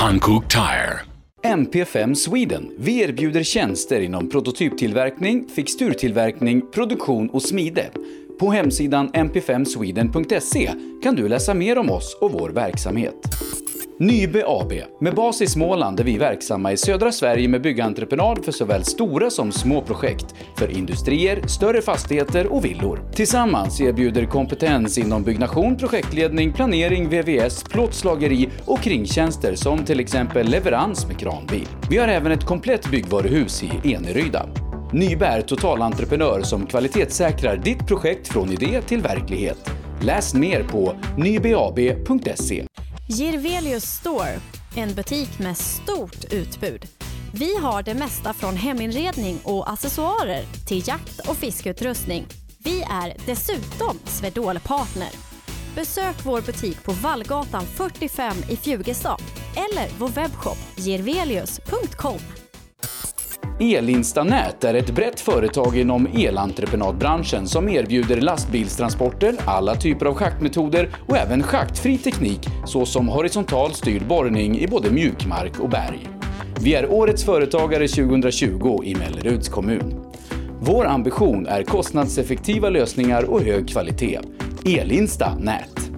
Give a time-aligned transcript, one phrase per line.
[0.00, 1.00] Hankook Tire.
[1.42, 2.70] MP5 Sweden.
[2.78, 7.90] Vi erbjuder tjänster inom prototyptillverkning, fixturtillverkning, produktion och smide.
[8.40, 10.70] På hemsidan mp5sweden.se
[11.02, 13.39] kan du läsa mer om oss och vår verksamhet.
[14.02, 14.72] Nybe AB.
[15.00, 19.30] Med bas i Småland är vi verksamma i södra Sverige med byggentreprenad för såväl stora
[19.30, 23.10] som små projekt, för industrier, större fastigheter och villor.
[23.14, 31.06] Tillsammans erbjuder kompetens inom byggnation, projektledning, planering, VVS, plåtslageri och kringtjänster som till exempel leverans
[31.06, 31.68] med kranbil.
[31.90, 34.46] Vi har även ett komplett byggvaruhus i Eneryda.
[34.92, 39.70] Nybe är totalentreprenör som kvalitetssäkrar ditt projekt från idé till verklighet.
[40.02, 42.69] Läs mer på nybeab.se.
[43.12, 44.40] Girvelius Store,
[44.76, 46.86] en butik med stort utbud.
[47.34, 52.26] Vi har det mesta från heminredning och accessoarer till jakt och fiskeutrustning.
[52.58, 55.08] Vi är dessutom Swedol-partner.
[55.74, 59.22] Besök vår butik på Vallgatan 45 i Fjugestad
[59.56, 62.20] eller vår webbshop girvelius.com.
[63.62, 71.16] Elinstanät är ett brett företag inom elentreprenadbranschen som erbjuder lastbilstransporter, alla typer av schaktmetoder och
[71.16, 76.08] även schaktfri teknik såsom horisontal styrd borrning i både mjukmark och berg.
[76.60, 80.04] Vi är Årets Företagare 2020 i Melleruds kommun.
[80.60, 84.20] Vår ambition är kostnadseffektiva lösningar och hög kvalitet.
[84.64, 85.90] Elinsta Nät.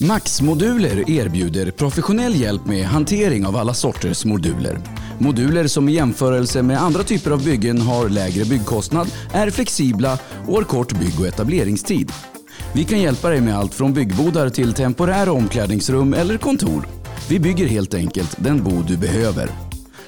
[0.00, 4.78] Max-moduler erbjuder professionell hjälp med hantering av alla sorters moduler.
[5.18, 10.54] Moduler som i jämförelse med andra typer av byggen har lägre byggkostnad, är flexibla och
[10.54, 12.12] har kort bygg och etableringstid.
[12.74, 16.86] Vi kan hjälpa dig med allt från byggbodar till temporära omklädningsrum eller kontor.
[17.28, 19.50] Vi bygger helt enkelt den bod du behöver.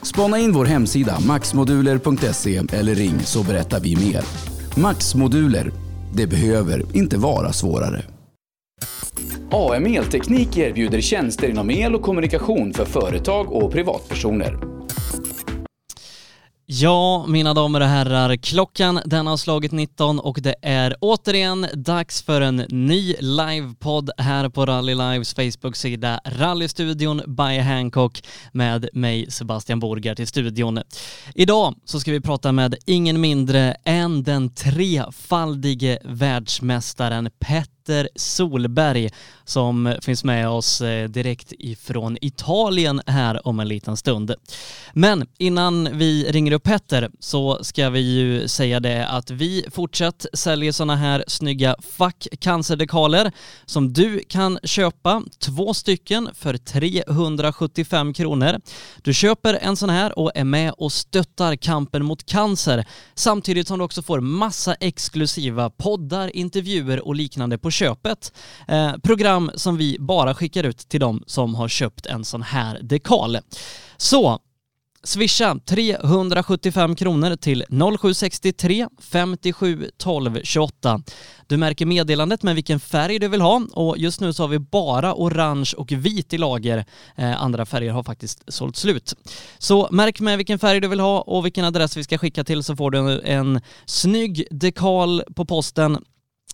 [0.03, 4.25] Spana in vår hemsida maxmoduler.se eller ring så berättar vi mer.
[4.77, 5.73] Maxmoduler.
[6.15, 8.03] Det behöver inte vara svårare.
[9.51, 14.68] AM Elteknik erbjuder tjänster inom el och kommunikation för företag och privatpersoner.
[16.71, 22.23] Ja, mina damer och herrar, klockan den har slagit 19 och det är återigen dags
[22.23, 29.81] för en ny livepodd här på Rally Lives Facebook-sida Rallystudion by Hancock med mig Sebastian
[29.81, 30.81] Borgart i studion.
[31.35, 39.11] Idag så ska vi prata med ingen mindre än den trefaldige världsmästaren Petter Peter Solberg
[39.45, 44.35] som finns med oss eh, direkt ifrån Italien här om en liten stund.
[44.93, 50.27] Men innan vi ringer upp Petter så ska vi ju säga det att vi fortsatt
[50.33, 53.33] säljer sådana här snygga Fuck cancerdekaler
[53.67, 58.61] som du kan köpa två stycken för 375 kronor.
[59.03, 63.79] Du köper en sån här och är med och stöttar kampen mot cancer samtidigt som
[63.79, 68.33] du också får massa exklusiva poddar, intervjuer och liknande på köpet.
[68.69, 72.81] Eh, program som vi bara skickar ut till de som har köpt en sån här
[72.83, 73.39] dekal.
[73.97, 74.41] Så
[75.03, 77.65] Swisha 375 kronor till
[77.99, 81.01] 0763 57 12 28.
[81.47, 84.59] Du märker meddelandet med vilken färg du vill ha och just nu så har vi
[84.59, 86.85] bara orange och vit i lager.
[87.17, 89.15] Eh, andra färger har faktiskt sålt slut.
[89.59, 92.65] Så märk med vilken färg du vill ha och vilken adress vi ska skicka till
[92.65, 95.99] så får du en snygg dekal på posten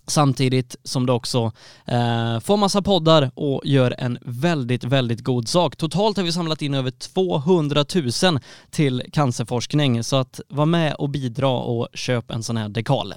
[0.07, 1.51] Samtidigt som du också
[1.85, 5.75] eh, får massa poddar och gör en väldigt, väldigt god sak.
[5.75, 7.85] Totalt har vi samlat in över 200
[8.23, 8.39] 000
[8.69, 13.13] till cancerforskning, så att var med och bidra och köp en sån här dekal.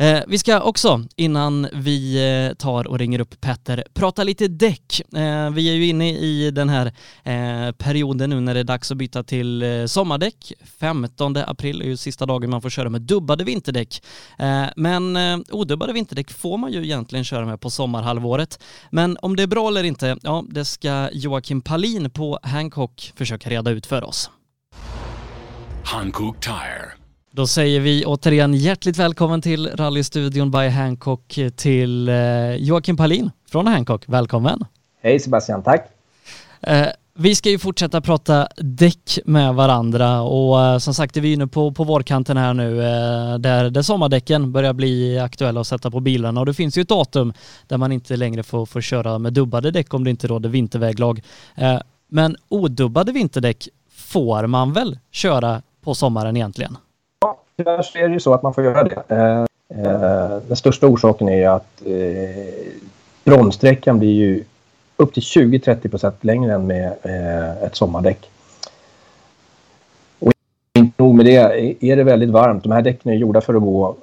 [0.00, 2.16] Eh, vi ska också, innan vi
[2.48, 5.00] eh, tar och ringer upp Petter, prata lite däck.
[5.16, 6.92] Eh, vi är ju inne i den här
[7.72, 10.52] perioden nu när det är dags att byta till eh, sommardäck.
[10.80, 14.02] 15 april är ju sista dagen man får köra med dubbade vinterdäck.
[14.76, 15.16] Men
[15.50, 18.62] odubbade vinterdäck får man ju egentligen köra med på sommarhalvåret.
[18.90, 23.50] Men om det är bra eller inte, ja, det ska Joakim Palin på Hancock försöka
[23.50, 24.30] reda ut för oss.
[25.84, 27.07] Hankook Tire.
[27.30, 33.66] Då säger vi återigen hjärtligt välkommen till Rallystudion by Hancock till eh, Joakim Palin från
[33.66, 34.04] Hancock.
[34.06, 34.64] Välkommen!
[35.02, 35.88] Hej Sebastian, tack!
[36.60, 41.32] Eh, vi ska ju fortsätta prata däck med varandra och eh, som sagt är vi
[41.32, 42.76] inne på, på vårkanten här nu
[43.38, 46.88] där, där sommardäcken börjar bli aktuella att sätta på bilarna och det finns ju ett
[46.88, 47.32] datum
[47.66, 51.22] där man inte längre får, får köra med dubbade däck om det inte råder vinterväglag.
[52.08, 56.76] Men odubbade vinterdäck får man väl köra på sommaren egentligen?
[57.64, 59.02] Så är det ju så att man får göra det.
[59.08, 59.42] Eh,
[59.84, 62.72] eh, den största orsaken är ju att eh,
[63.24, 64.44] bromssträckan blir ju
[64.96, 68.30] upp till 20-30 procent längre än med eh, ett sommardäck.
[70.18, 70.32] Och
[70.74, 71.36] inte nog med det,
[71.80, 73.96] är det väldigt varmt, de här däcken är gjorda för att gå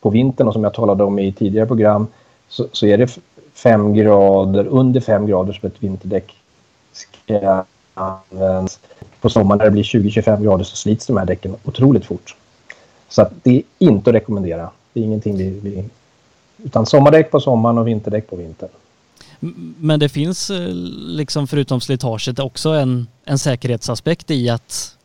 [0.00, 2.06] på vintern och som jag talade om i tidigare program
[2.48, 3.18] så, så är det
[3.54, 6.36] 5 grader, under fem grader som ett vinterdäck
[6.92, 7.64] ska
[7.94, 8.80] användas.
[9.20, 12.36] På sommaren när det blir 20-25 grader så slits de här däcken otroligt fort.
[13.08, 14.70] Så att det är inte att rekommendera.
[14.92, 15.84] Det är ingenting vi, vi...
[16.64, 18.68] Utan sommardäck på sommaren och vinterdäck på vintern.
[19.80, 24.96] Men det finns eh, liksom förutom slitaget också en, en säkerhetsaspekt i att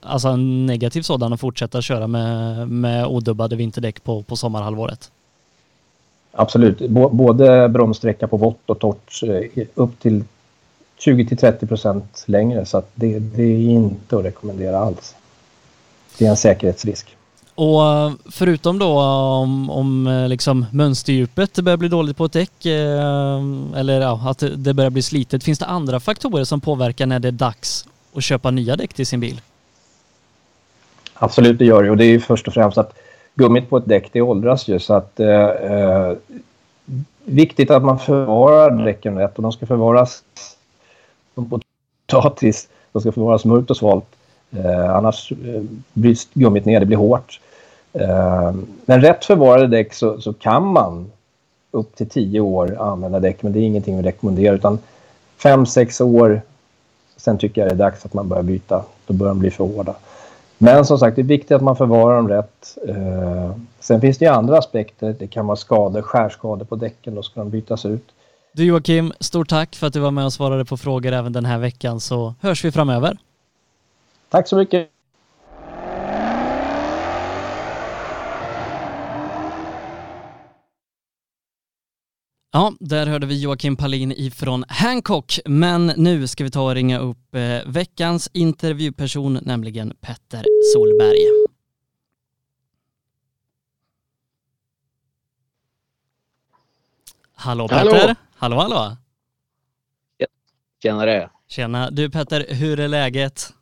[0.00, 5.10] alltså en negativ sådan att fortsätta köra med, med odubbade vinterdäck på, på sommarhalvåret?
[6.32, 10.24] Absolut, B både bromssträcka på vått och torrt eh, upp till
[10.98, 15.14] 20 30 procent längre så att det, det är inte att rekommendera alls.
[16.18, 17.16] Det är en säkerhetsrisk.
[17.56, 22.66] Och eh, förutom då om, om eh, liksom mönsterdjupet börjar bli dåligt på ett däck
[22.66, 27.28] eller ja, att det börjar bli slitet, finns det andra faktorer som påverkar när det
[27.28, 29.40] är dags att köpa nya däck till sin bil?
[31.14, 31.90] Absolut, det gör det.
[31.90, 32.94] Och det är ju först och främst att
[33.34, 36.12] gummit på ett däck det åldras ju så att eh, eh,
[37.24, 40.24] viktigt att man förvarar däcken rätt och de ska förvaras
[41.34, 41.60] som
[42.06, 42.68] potatis.
[42.92, 44.06] De ska förvaras mörkt och svalt.
[44.50, 45.62] Eh, annars eh,
[45.92, 47.40] bryts gummit ner, det blir hårt.
[48.00, 48.52] Eh,
[48.84, 51.10] men rätt förvarade däck så, så kan man
[51.70, 54.78] upp till tio år använda däck men det är ingenting vi rekommenderar utan
[55.36, 56.42] fem, sex år
[57.16, 58.84] sen tycker jag det är dags att man börjar byta.
[59.06, 59.94] Då börjar de bli för hårda.
[60.58, 62.78] Men som sagt, det är viktigt att man förvarar dem rätt.
[62.88, 63.50] Eh,
[63.80, 65.16] sen finns det ju andra aspekter.
[65.18, 67.14] Det kan vara skador, skärskador på däcken.
[67.14, 68.04] Då ska de bytas ut.
[68.52, 71.44] Du Joakim, stort tack för att du var med och svarade på frågor även den
[71.44, 73.16] här veckan så hörs vi framöver.
[74.28, 74.95] Tack så mycket.
[82.56, 85.38] Ja, där hörde vi Joakim Palin ifrån Hancock.
[85.44, 90.44] Men nu ska vi ta och ringa upp eh, veckans intervjuperson, nämligen Petter
[90.74, 91.18] Solberg.
[97.34, 98.16] Hallå Petter!
[98.36, 98.76] Hallå hallå!
[98.76, 98.96] hallå.
[100.82, 101.30] Tjenare!
[101.48, 101.90] Tjena!
[101.90, 103.52] Du Petter, hur är läget?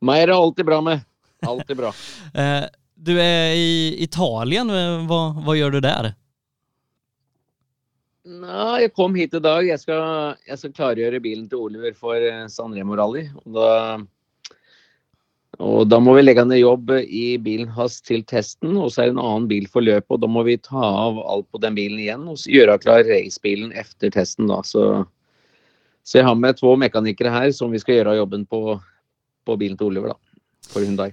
[0.00, 1.00] Mig är det alltid bra med.
[1.46, 1.92] Alltid bra.
[2.34, 2.64] Eh,
[2.94, 4.68] du är i Italien,
[5.06, 6.14] vad, vad gör du där?
[8.24, 9.66] Nei, jeg kom hit i dag.
[9.68, 13.26] Jeg skal, jeg skal klargjøre bilen til Oliver for eh, Sanremo Rally.
[13.42, 13.72] Og da,
[15.60, 19.10] og da må vi legge ned jobb i bilen hans til testen, og så er
[19.10, 20.08] det en annen bil for løpet.
[20.16, 23.76] Og da må vi ta av alt på den bilen igjen og gjøre klar racebilen
[23.76, 24.48] etter testen.
[24.48, 24.62] da.
[24.64, 25.04] Så,
[26.00, 28.78] så, jeg har med to mekanikere her som vi skal gjøre jobben på,
[29.44, 30.40] på bilen til Oliver, da.
[30.72, 31.12] For Hyundai.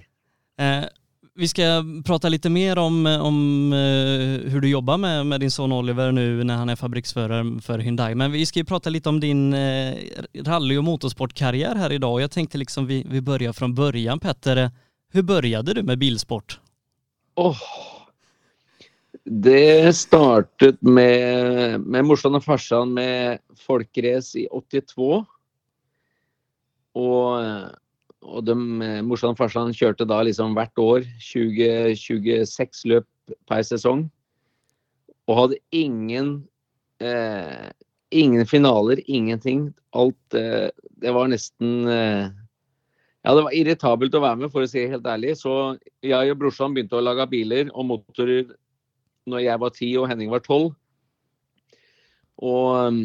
[0.64, 0.88] Eh,
[1.34, 5.72] vi ska prata lite mer om, om uh, hur du jobbar med, med din son
[5.72, 8.14] Oliver nu när han är fabriksförare för Hyundai.
[8.14, 9.94] Men vi ska ju prata lite om din uh,
[10.34, 12.20] rally och motorsportkarriär här idag.
[12.20, 14.70] Jag tänkte liksom vi, vi börjar från början Petter.
[15.12, 16.60] Hur började du med bilsport?
[17.34, 17.58] Oh.
[19.24, 25.24] Det startet med, med morsan och farsan med folkrace i 82.
[26.92, 27.40] Och
[28.22, 28.54] og de,
[28.86, 33.06] eh, morsan og farsan kjørte da liksom hvert år 20-26 løp
[33.50, 34.06] per sesong.
[35.30, 36.36] Og hadde ingen
[37.02, 37.70] eh,
[38.12, 39.72] ingen finaler, ingenting.
[39.92, 40.70] Alt eh,
[41.02, 42.30] Det var nesten eh,
[43.22, 45.36] Ja, det var irritabelt å være med, for å si helt ærlig.
[45.38, 48.48] Så jeg og brorsan begynte å lage biler og motorer
[49.30, 50.72] når jeg var ti og Henning var tolv.
[52.42, 52.96] Og,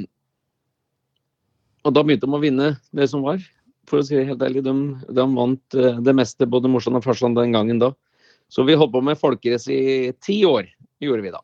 [1.85, 3.43] og da begynte de å vinne det som var
[3.89, 4.63] for å si det helt ærlig.
[4.65, 4.75] De,
[5.19, 7.93] de vant eh, det meste, både morsan og farsan, den gangen da.
[8.49, 10.69] Så vi holdt på med folkrace i ti år,
[11.03, 11.43] gjorde vi da.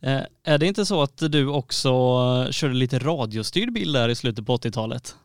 [0.00, 1.90] Er det inte så att du också
[2.50, 5.16] körde lite radiostyrd bil där i slutet på 80-talet?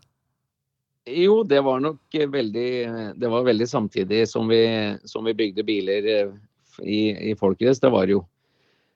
[1.06, 6.22] Jo, det var nok veldig Det var veldig samtidig som vi, som vi bygde biler
[6.22, 6.32] eh,
[6.80, 7.82] i, i folkrace.
[7.82, 8.26] Det var det jo.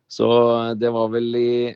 [0.08, 0.27] Så
[0.74, 1.75] det var vel i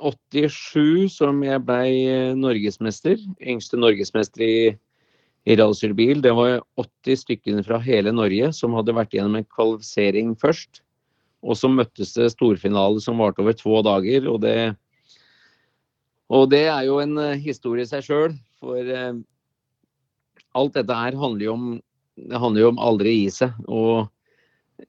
[0.00, 3.20] 87 som jeg ble eh, norgesmester.
[3.40, 4.56] Yngste norgesmester i,
[5.46, 6.22] i rallstyrbil.
[6.24, 10.82] Det var 80 stykker fra hele Norge som hadde vært gjennom en kvalifisering først.
[11.44, 14.28] Og så møttes det storfinale som varte over to dager.
[14.32, 14.74] Og det,
[16.32, 18.36] og det er jo en eh, historie i seg sjøl.
[18.62, 19.14] For eh,
[20.54, 21.70] alt dette her handler jo om,
[22.18, 23.54] det handler jo om aldri gi seg.
[23.68, 24.08] Og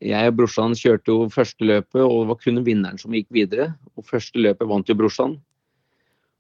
[0.02, 3.72] jeg og brorsan kjørte jo første løpet, og det var kun vinneren som gikk videre.
[3.96, 5.36] Og første løpet vant jo brorsan.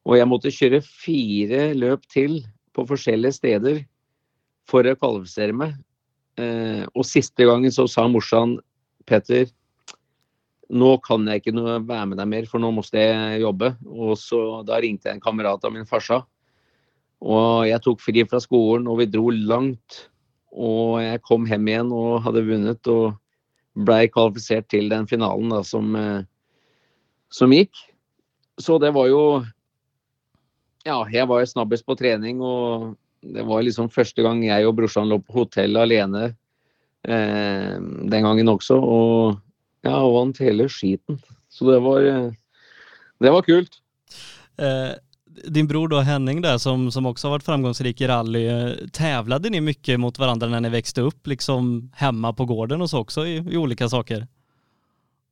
[0.05, 2.39] Og jeg måtte kjøre fire løp til
[2.75, 3.83] på forskjellige steder
[4.69, 5.75] for å kvalifisere meg.
[6.41, 8.57] Eh, og siste gangen så sa morsan
[9.05, 9.45] Petter
[10.73, 11.53] nå kan jeg ikke
[11.85, 13.75] være med deg mer, for nå måtte jeg jobbe.
[13.85, 16.23] Og så Da ringte jeg en kamerat av min farsa.
[17.21, 20.09] Og jeg tok fri fra skolen, og vi dro langt.
[20.51, 22.87] Og jeg kom hjem igjen og hadde vunnet.
[22.87, 23.13] og
[23.75, 26.23] blei kvalifisert til den finalen da, som, eh,
[27.33, 27.75] som, gikk.
[28.61, 29.43] Så det var jo
[30.85, 32.93] Ja, jeg var jo snabbest på trening, og
[33.25, 36.27] det var liksom første gang jeg og brorsan lå på hotell alene
[37.09, 38.77] eh, den gangen også.
[38.77, 39.39] Og
[39.81, 41.17] ja, vant hele skiten.
[41.49, 42.05] Så det var,
[43.21, 43.79] det var kult.
[44.61, 44.93] Eh,
[45.43, 49.49] din bror då Henning där som, som också har varit framgångsrik i rally, eh, tävlade
[49.49, 53.27] ni mycket mot varandra när ni växte upp, liksom hemma på gården och så också
[53.27, 54.27] i, i olika saker?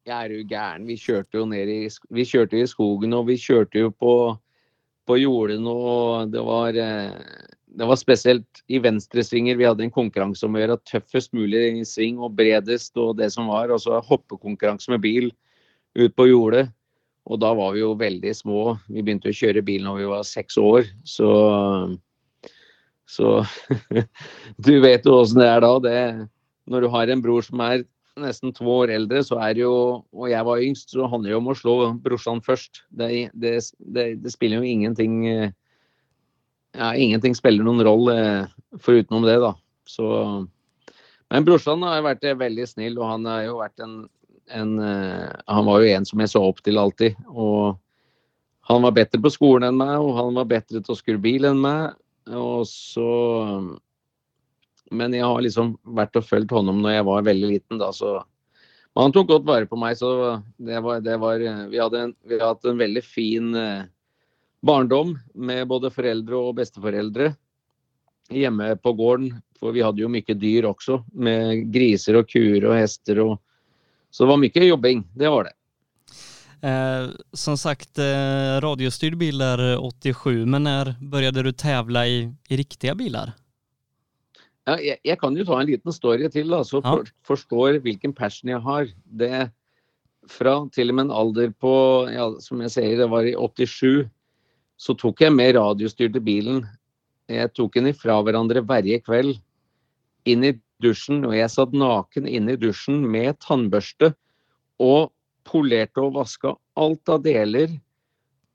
[0.03, 0.88] Jeg er jo gæren.
[0.88, 1.79] Vi kjørte jo ned i,
[2.12, 4.15] vi kjørte i skogen, og vi kjørte jo på,
[5.07, 5.67] på jorden.
[5.69, 7.13] Og det var, eh,
[7.72, 9.55] det var spesielt i venstresvinger.
[9.55, 13.48] Vi hadde en konkurranse om å gjøre tøffest mulig sving og bredest og det som
[13.48, 13.72] var.
[13.72, 15.31] Og så hoppekonkurranse med bil
[15.95, 16.67] ut på jordet.
[17.30, 18.62] Og da var vi jo veldig små.
[18.92, 20.88] Vi begynte å kjøre bil når vi var seks år.
[21.08, 21.30] Så,
[23.08, 23.32] så
[24.65, 25.74] du vet jo åssen det er da.
[25.86, 25.98] Det,
[26.68, 27.86] når du har en bror som er
[28.20, 29.75] nesten to år eldre, så er det jo
[30.12, 32.84] Og jeg var yngst, så handler det jo om å slå brorsan først.
[32.92, 35.24] Det, det, det, det, spiller jo ingenting
[36.74, 38.18] Ja, ingenting spiller noen rolle
[38.82, 39.53] forutenom det, da.
[39.88, 40.06] Så
[41.32, 43.96] Men brorsan har vært veldig snill, og han har jo vært en
[44.51, 47.15] en uh, Han var jo en som jeg så opp til alltid.
[47.29, 47.79] Og
[48.69, 51.47] han var bedre på skolen enn meg, og han var bedre til å skru bil
[51.50, 51.95] enn meg.
[52.31, 53.07] Og så
[54.93, 57.89] Men jeg har liksom vært og fulgt hånd om når jeg var veldig liten, da,
[57.91, 58.21] så
[58.93, 62.15] Men han tok godt vare på meg, så det var, det var vi, hadde en,
[62.23, 63.88] vi hadde hatt en veldig fin uh,
[64.62, 67.33] barndom med både foreldre og besteforeldre
[68.31, 69.33] hjemme på gården.
[69.59, 73.33] For vi hadde jo mye dyr også, med griser og kuer og hester og
[74.13, 75.55] så det var mye jobbing, det var det.
[76.63, 82.58] Eh, som sagt, eh, radiostyrd bil är 87, men när började du tävla i, i
[82.58, 83.34] riktiga bilar?
[84.63, 86.93] Ja, jeg, jeg, kan jo ta en liten story til, da, så ja.
[86.93, 88.88] for, forstår hvilken passion jeg har.
[89.03, 89.50] Det
[90.32, 91.74] Fra til og med en alder på,
[92.08, 94.08] ja, som jeg sier, det var i 87,
[94.79, 96.62] så tok jeg med radiostyrte bilen.
[97.27, 99.36] Jeg tok den ifra hverandre hver kveld
[100.24, 104.13] inn i dusjen, og jeg satt naken inne i dusjen med tannbørste
[104.83, 105.11] og
[105.47, 107.73] polerte og vaska alt av deler.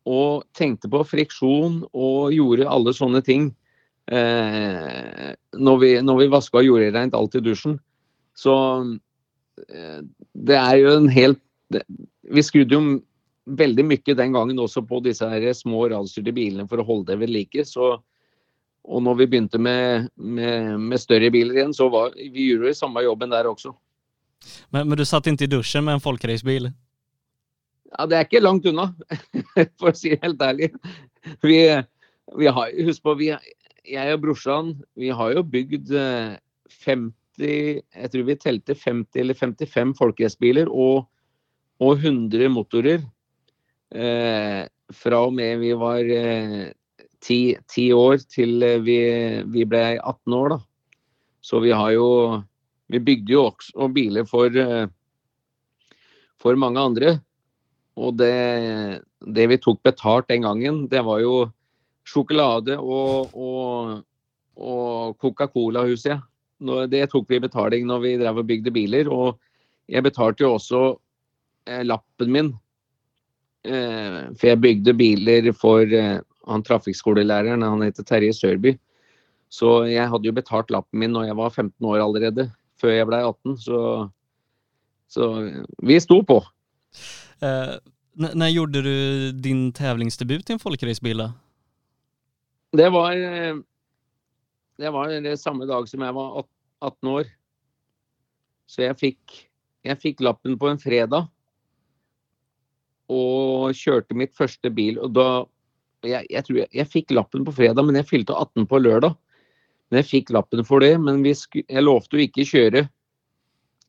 [0.08, 3.50] Og tenkte på friksjon og gjorde alle sånne ting
[4.08, 7.76] eh, når vi, når vi vaska og gjorde rent alt i dusjen.
[8.38, 8.54] Så
[9.68, 10.00] eh,
[10.32, 11.82] det er jo en helt det,
[12.32, 12.99] Vi skrudde jo
[13.58, 17.20] veldig mye den gangen også på disse her små radstyrte bilene for å holde det
[17.23, 17.64] ved like.
[17.68, 17.99] Så
[18.88, 23.04] og når vi begynte med, med, med større biler igjen, så var vi gjorde samme
[23.04, 23.75] jobben der også.
[24.73, 26.71] Men, men du satt ikke i dusjen med en folkracebil?
[27.92, 28.90] Ja, det er ikke langt unna,
[29.80, 30.71] for å si det helt ærlig.
[31.45, 31.61] Vi,
[32.40, 33.30] vi har, husk på, vi,
[33.88, 37.12] jeg og brorsan, vi har jo bygd 50
[37.45, 41.07] eh, Jeg tror vi telte 50 eller 55 folkereisbiler, og,
[41.80, 43.04] og 100 motorer.
[43.92, 46.68] Eh, fra og med vi var eh,
[47.25, 48.99] ti, ti år til eh, vi,
[49.51, 50.61] vi, ble 18 år, da.
[51.43, 52.43] Så vi har jo
[52.89, 54.87] Vi bygde jo også biler for, eh,
[56.41, 57.19] for mange andre.
[58.01, 61.51] Og det, det, vi tok betalt den gangen, det var jo
[62.09, 64.01] sjokolade og, og,
[64.57, 66.17] og Coca-Cola-huset.
[66.89, 69.13] Det tok vi betaling når vi drev og bygde biler.
[69.13, 69.37] Og
[69.85, 70.83] jeg betalte jo også
[71.69, 72.51] eh, lappen min.
[73.69, 75.85] For jeg bygde biler for
[76.49, 78.75] han trafikkskolelæreren, han heter Terje Sørby.
[79.49, 82.49] Så jeg hadde jo betalt lappen min når jeg var 15 år allerede,
[82.81, 83.57] før jeg ble 18.
[83.64, 83.81] Så,
[85.09, 85.31] så
[85.85, 86.43] vi sto på.
[87.45, 87.78] Eh,
[88.19, 88.95] når gjorde du
[89.38, 91.25] din tävlingsdebut i en folkracebil?
[92.76, 93.14] Det var
[94.78, 96.45] det var det samme dag som jeg var
[96.87, 97.31] 18 år.
[98.71, 99.38] Så jeg fikk,
[99.83, 101.26] jeg fikk lappen på en fredag.
[103.11, 105.00] Og kjørte mitt første bil.
[105.02, 105.28] Og da
[106.07, 109.17] jeg, jeg, tror jeg, jeg, fikk lappen på fredag, men jeg fylte 18 på lørdag.
[109.88, 110.95] Men jeg fikk lappen for det.
[111.00, 112.85] Men sku, jeg lovte å ikke kjøre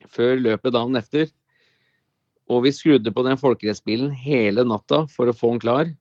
[0.10, 1.30] før løpet dagen etter.
[2.50, 5.92] Og vi skrudde på den folkerettsbilen hele natta for å få den klar.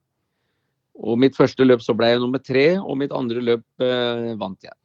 [0.99, 4.65] Og mitt første løp så ble jeg nummer tre, og mitt andre løp eh, vant
[4.65, 4.78] jeg.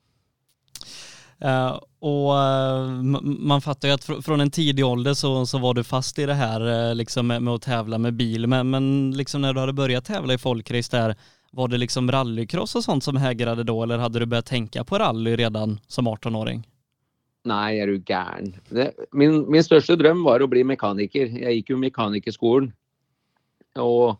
[1.45, 5.75] Uh, och uh, man fattar ju att fr från en tidig ålder så, så var
[5.75, 8.47] du fast i det här uh, liksom med, med, att tävla med bil.
[8.47, 11.17] Men, men liksom när du hade börjat tävla i folkrace där,
[11.51, 14.99] var det liksom rallycross och sånt som hägrade då eller hade du börjat tänka på
[14.99, 16.67] rally redan som 18-åring?
[17.45, 18.55] Nei, er du gæren.
[19.13, 21.29] min, min, største drøm var å bli mekaniker.
[21.29, 22.71] Jeg gikk jo mekanikerskolen.
[23.77, 24.17] Og,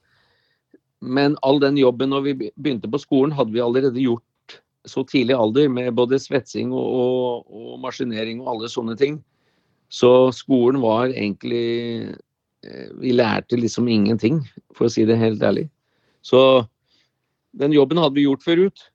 [1.01, 4.25] men all den jobben når vi begynte på skolen, hadde vi allerede gjort
[4.85, 9.19] så tidlig alder med både svetsing og, og, og, maskinering og alle sånne ting.
[9.93, 12.11] Så skolen var egentlig
[12.65, 14.43] eh, Vi lærte liksom ingenting,
[14.75, 15.69] for å si det helt ærlig.
[16.25, 16.65] Så
[17.55, 18.91] den jobben hadde vi gjort før ut.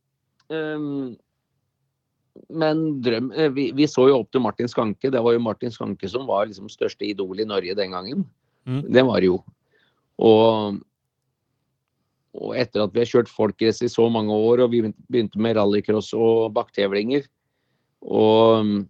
[2.49, 5.11] men drøm, eh, vi, vi, så jo opp til Martin Skanke.
[5.11, 8.25] Det var jo Martin Skanke som var liksom største idol i Norge den gangen.
[8.65, 8.83] Mm.
[8.89, 9.39] Det var det jo.
[10.19, 10.79] Og,
[12.37, 15.57] og, etter at vi har kjørt folkrace i så mange år, og vi begynte med
[15.57, 17.25] rallycross og baktevlinger,
[18.05, 18.85] og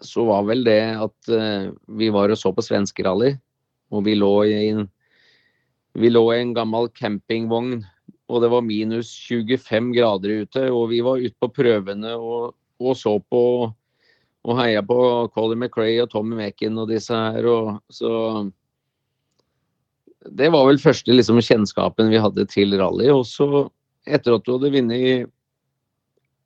[0.00, 3.34] så var vel det at uh, vi var og så på svenskerally,
[3.90, 4.84] og vi lå i en,
[5.98, 7.80] vi lå i en gammel campingvogn
[8.30, 10.64] og det var minus 25 grader ute.
[10.70, 13.44] Og vi var ute på prøvene og, og så på
[14.40, 14.96] og heia på
[15.34, 17.44] Colin McRae og Tommy Mackin og disse her.
[17.50, 18.12] Og, så
[20.28, 23.08] det var vel første liksom, kjennskapen vi hadde til rally.
[23.12, 23.68] Og så,
[24.08, 25.30] etter at du hadde vunnet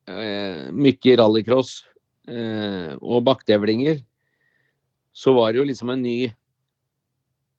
[0.07, 1.77] eh, mye rallycross
[2.31, 3.99] eh, og bakkdevlinger,
[5.15, 6.17] så var det jo liksom en ny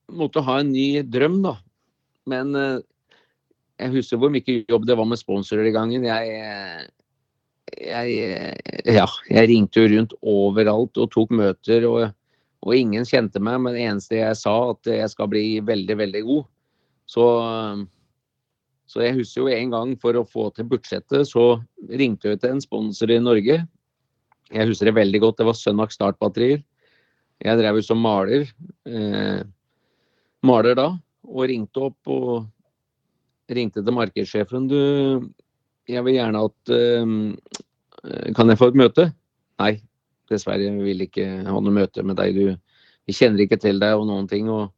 [0.06, 1.56] Måtte ha en ny drøm, da.
[2.30, 2.76] Men eh,
[3.82, 6.04] jeg husker hvor mye jobb det var med sponsorer i gangen.
[6.06, 6.84] Jeg,
[7.74, 8.52] jeg,
[8.86, 12.14] ja, jeg ringte jo rundt overalt og tok møter, og,
[12.64, 13.60] og, ingen kjente meg.
[13.62, 16.46] Men det eneste jeg sa, at jeg skal bli veldig, veldig god.
[17.06, 17.26] Så,
[18.90, 22.56] så jeg husker jo en gang for å få til budsjettet, så ringte jeg til
[22.56, 23.60] en sponsor i Norge.
[24.54, 25.38] Jeg husker det veldig godt.
[25.40, 26.62] Det var Sønnak Startbatterier.
[27.42, 28.46] Jeg drev jo som maler.
[28.88, 29.40] Eh,
[30.46, 30.90] maler da.
[31.26, 32.46] Og ringte opp og
[33.50, 34.68] ringte til markedssjefen.
[34.70, 34.78] Du,
[35.90, 39.08] jeg vil gjerne at eh, Kan jeg få et møte?
[39.58, 39.72] Nei,
[40.32, 40.66] dessverre.
[40.66, 42.36] Jeg vil ikke ha noe møte med deg.
[42.36, 44.50] Du, vi kjenner ikke til deg og noen ting.
[44.52, 44.68] Og,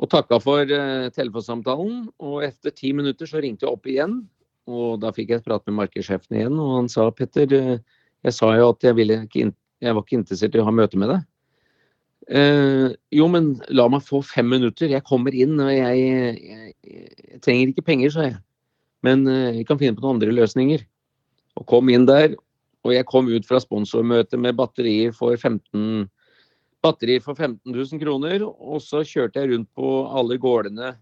[0.00, 2.06] og takka for uh, telefonsamtalen.
[2.22, 4.22] Og etter ti minutter så ringte jeg opp igjen.
[4.70, 8.48] Og da fikk jeg prat med markedssjefen igjen, og han sa Petter, uh, jeg sa
[8.56, 9.50] jo at jeg, ikke,
[9.84, 11.26] jeg var ikke interessert i å ha møte med deg.
[12.24, 14.88] Uh, jo, men la meg få fem minutter.
[14.88, 18.38] Jeg kommer inn, og jeg, jeg, jeg trenger ikke penger, sa jeg.
[19.04, 20.86] Men uh, jeg kan finne på noen andre løsninger.
[21.60, 22.32] Og kom inn der.
[22.84, 26.06] Og jeg kom ut fra sponsormøtet med batterier for 15
[26.84, 28.44] batterier for 15 000 kroner.
[28.44, 30.94] Og så kjørte jeg rundt på alle gårdene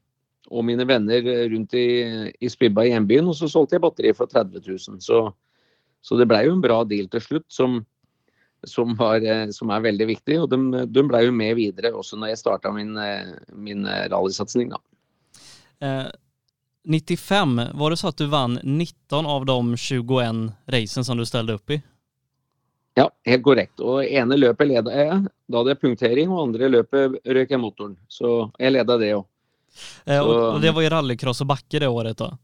[0.53, 1.87] og mine venner rundt i,
[2.43, 5.01] i Spibba i hjembyen, og så solgte jeg batterier for 30 000.
[5.03, 5.25] Så,
[6.03, 7.81] så det blei jo en bra deal til slutt, som
[8.65, 10.39] som, var, eh, som, er veldig viktig.
[10.43, 14.07] Og de, de ble jo med videre også når jeg starta min, eh, min eh,
[14.13, 14.73] rallysatsing.
[15.83, 16.09] Eh,
[16.85, 20.43] 95, var det så at du vant 19 av de 21
[20.75, 21.79] racene som du stilte opp i?
[22.99, 23.81] Ja, helt korrekt.
[23.81, 25.21] Og ene løpet leda jeg.
[25.49, 27.97] Da hadde jeg punktering, og andre løpet røk jeg motoren.
[28.11, 29.25] Så jeg leda det òg.
[30.05, 32.19] Eh, og, og, det var i rallycross og bakke det året?
[32.19, 32.35] da?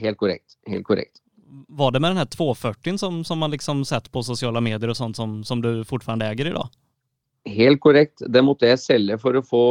[0.00, 0.56] Helt korrekt.
[0.70, 1.20] Helt korrekt
[1.68, 4.96] var det med den her 240 som, som man liksom sett på sosiale medier og
[4.96, 6.68] sånt som, som du fortfarande äger dag?
[7.44, 8.22] Helt korrekt.
[8.26, 9.64] Det måtte jeg selge for å få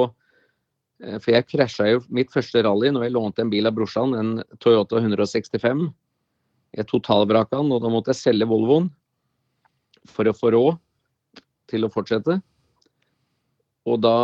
[1.00, 4.60] For jeg krasja jo mitt første rally når jeg lånte en bil av brorsan, en
[4.64, 5.90] Toyota 165.
[6.76, 8.88] Jeg totalvraka den, og da måtte jeg selge Volvoen
[10.08, 10.80] for å få råd
[11.72, 12.38] til å fortsette.
[13.86, 14.16] Og da,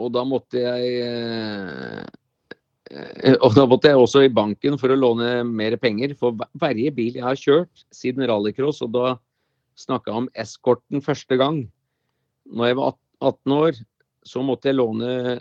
[0.00, 2.08] og da måtte jeg eh,
[2.88, 6.14] Eh, og da måtte jeg også i banken for å låne mer penger.
[6.18, 9.16] For hver bil jeg har kjørt siden rallycross, og da
[9.78, 11.60] snakka jeg om eskorten første gang
[12.48, 13.80] Når jeg var 18 år,
[14.28, 15.40] så måtte jeg låne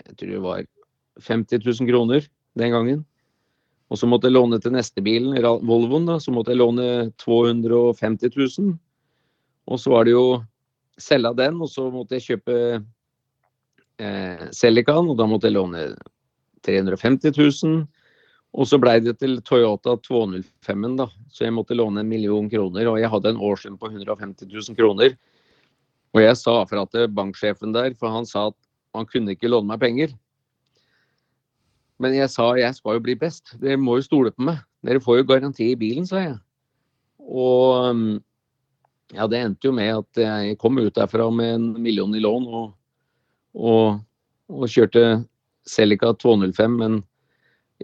[0.00, 0.66] jeg tror det var
[1.26, 2.26] 50 000 kroner
[2.58, 3.04] den gangen.
[3.90, 5.34] Og så måtte jeg låne til neste bilen,
[5.66, 8.76] Volvoen, da, så måtte jeg låne 250 000.
[9.66, 10.24] Og så var det jo
[11.00, 12.56] selge den, og så måtte jeg kjøpe
[13.98, 15.88] eh, Celican, og da måtte jeg låne
[16.66, 17.82] 350 000.
[18.50, 21.06] Og så blei det til Toyota 205-en, da.
[21.30, 22.88] Så jeg måtte låne en million kroner.
[22.90, 25.14] Og jeg hadde en årslønn på 150 000 kroner.
[26.14, 28.58] Og jeg sa fra til banksjefen der, for han sa at
[28.96, 30.14] han kunne ikke låne meg penger.
[32.00, 33.54] Men jeg sa jeg skal jo bli best.
[33.60, 34.62] Dere må jo stole på meg.
[34.86, 36.36] Dere får jo garanti i bilen, sa jeg.
[37.20, 38.04] Og um,
[39.12, 42.46] ja, det endte jo med at jeg kom ut derfra med en million i lån
[42.48, 42.72] og,
[43.54, 44.00] og,
[44.50, 45.22] og kjørte
[45.68, 47.00] Celica 205, men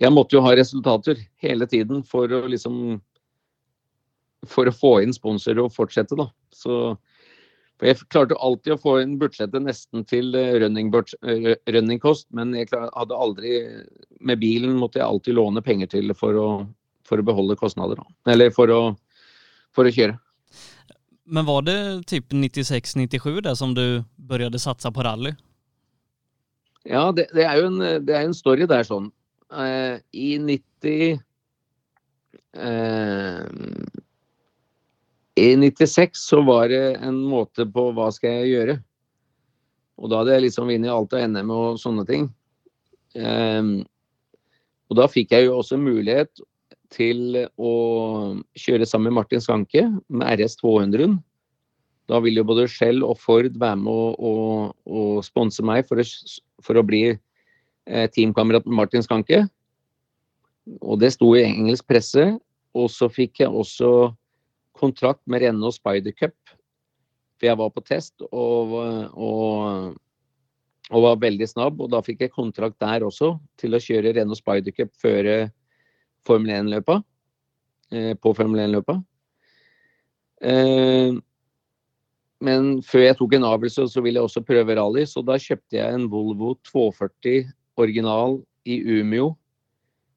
[0.01, 2.99] jeg måtte jo ha resultater hele tiden for å liksom
[4.47, 6.29] For å få inn sponsorer og fortsette, da.
[6.55, 6.95] Så
[7.77, 12.27] for jeg klarte alltid å få inn budsjettet nesten til eh, running, eh, running cost,
[12.37, 13.59] men jeg hadde aldri
[14.21, 16.47] Med bilen måtte jeg alltid låne penger til for å,
[17.05, 18.33] for å beholde kostnader, da.
[18.33, 18.81] Eller for å,
[19.77, 20.17] for å kjøre.
[21.27, 25.35] Men var det typ 96-97 der som du började satsa på rally?
[26.87, 29.11] Ja, det, det, er jo en, det er en story der sånn.
[29.53, 31.19] Eh, I 90
[32.57, 33.43] eh,
[35.37, 38.77] I 96 så var det en måte på hva skal jeg gjøre.
[40.01, 42.29] Og da hadde jeg liksom vunnet alt av NM og sånne ting.
[43.17, 43.85] Um,
[44.87, 46.31] Og da fikk jeg jo også mulighet
[46.95, 47.73] til å
[48.55, 51.17] kjøre sammen med Martin Skanke med RS 200.
[52.07, 56.07] Da vil jo både Shell og Ford være med å sponse meg for å,
[56.63, 59.43] for å bli eh, teamkamerat med Martin Skanke.
[60.79, 62.29] Og det sto i engelsk presse.
[62.77, 64.13] Og så fikk jeg også
[64.77, 66.37] kontrakt med Renault Spider Cup.
[67.37, 68.73] For jeg var på test og,
[69.13, 69.97] og,
[70.89, 71.83] og, var veldig snabb.
[71.85, 75.51] Og da fikk jeg kontrakt der også til å kjøre Renault Spider Cup før
[76.27, 77.01] Formel 1-løpa.
[77.95, 78.99] Eh, på Formel 1-løpa.
[80.43, 81.17] Eh,
[82.47, 85.07] men før jeg tok en avgjørelse, så ville jeg også prøve rally.
[85.09, 89.33] Så da kjøpte jeg en Volvo 240 original i Umeå.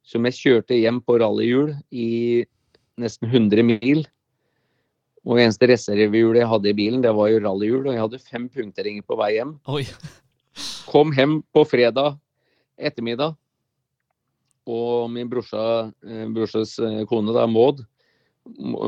[0.07, 2.09] Som jeg kjørte hjem på rallyhjul i
[2.99, 4.03] nesten 100 mil.
[5.29, 7.83] Og eneste reservehjul jeg hadde i bilen, det var jo rallyhjul.
[7.85, 9.53] Og jeg hadde fem punkteringer på vei hjem.
[9.69, 9.83] Oi.
[10.89, 12.15] Kom hjem på fredag
[12.79, 13.35] ettermiddag.
[14.69, 17.83] Og min brorsa, eh, brorsas eh, kone, da, Maud,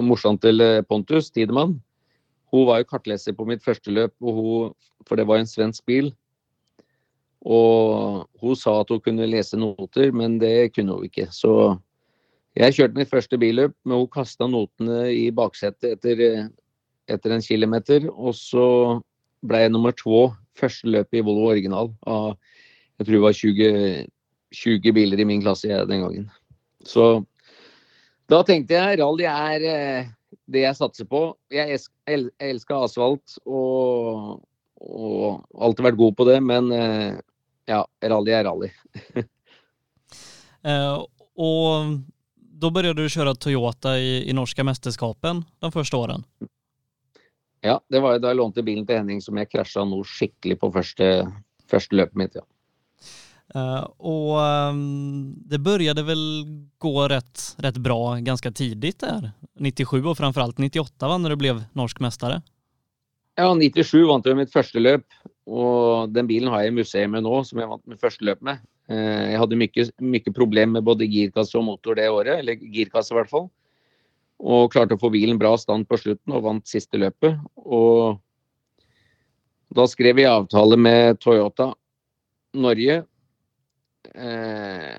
[0.06, 1.80] morsan til eh, Pontus Tidemann,
[2.51, 4.73] hun var jo kartleser på mitt første løp, hun,
[5.08, 6.12] for det var en svensk bil.
[7.41, 11.30] Og hun sa at hun kunne lese noter, men det kunne hun ikke.
[11.34, 11.77] Så
[12.58, 16.50] jeg kjørte mitt første billøp, men hun kasta notene i baksetet etter,
[17.08, 18.10] etter, en kilometer.
[18.12, 18.66] Og så
[19.48, 20.26] ble jeg nummer to
[20.60, 22.36] første løp i Volvo original av
[23.02, 24.10] jeg tror det var 20,
[24.54, 26.28] 20 biler i min klasse den gangen.
[26.86, 27.24] Så
[28.30, 30.12] da tenkte jeg rally er eh,
[30.46, 31.24] det jeg satser på.
[31.50, 34.38] Jeg elsker asfalt og,
[34.78, 37.18] og alltid vært god på det, men eh,
[37.72, 38.70] ja, rally er rally.
[40.62, 41.02] uh,
[41.50, 41.98] og
[42.62, 46.50] da började du köra Toyota i, i norske mesterskapen de første årene?
[47.62, 50.71] Ja, det var da jeg lånte bilen til Henning som jeg krasja noe skikkelig på
[50.74, 51.12] første,
[51.69, 52.39] første løpet mitt.
[52.39, 52.45] ja.
[53.52, 54.38] Uh, og
[54.71, 56.21] um, det begynte vel
[56.80, 59.34] gå rett, rett bra ganske tidlig der.
[59.60, 62.38] 97 og framfor alt 98 va, når du ble norsk mester?
[63.36, 65.04] Ja, 97 vant jeg mitt første løp.
[65.52, 68.39] Og den bilen har jeg i museet med nå, som jeg vant mitt første løp
[68.45, 68.62] med.
[68.91, 73.13] Uh, jeg hadde mye, mye problem med både girkasse og motor det året, eller girkasse
[73.13, 73.47] i hvert fall.
[74.41, 77.38] Og klarte å få bilen bra stand på slutten og vant siste løpet.
[77.62, 78.17] Og
[79.71, 81.69] da skrev vi avtale med Toyota
[82.58, 82.97] Norge
[84.15, 84.97] eh,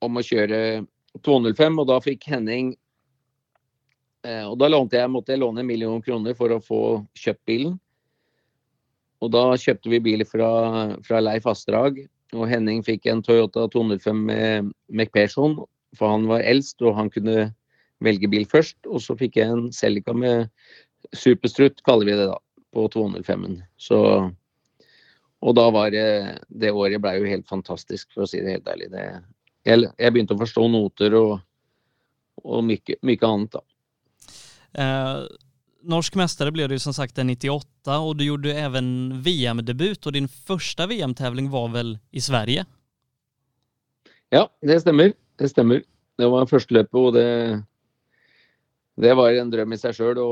[0.00, 0.60] om å kjøre
[1.20, 2.72] 205, og da fikk Henning
[4.24, 6.80] eh, Og da lånte jeg, måtte jeg låne en million kroner for å få
[7.18, 7.76] kjøpt bilen.
[9.22, 10.48] Og da kjøpte vi bil fra,
[11.04, 12.00] fra Leif Asterhag,
[12.34, 15.58] og Henning fikk en Toyota 205 med McPherson,
[15.94, 17.48] for han var eldst og han kunne
[18.04, 18.78] velge bil først.
[18.90, 20.48] Og så fikk jeg en Celica med
[21.14, 22.38] superstrutt, kaller vi det da,
[22.74, 23.60] på 205-en.
[23.78, 24.00] Så
[25.44, 26.06] og da var det
[26.48, 28.90] Det året ble jo helt fantastisk, for å si det helt ærlig.
[28.92, 29.04] Det,
[29.68, 31.34] jeg, jeg, begynte å forstå noter og,
[32.44, 33.64] og mye, mye, annet, da.
[34.74, 35.18] Eh,
[35.90, 40.00] norsk mästare ble du som sagt 98, og du gjorde även VM-debut.
[40.06, 42.64] Og din første VM-tävling var vel i Sverige?
[44.34, 45.12] Ja, det stemmer.
[45.38, 45.82] Det stämmer.
[46.18, 47.62] Det var første løpet, og det,
[49.02, 50.30] det var en drøm i seg sjøl å,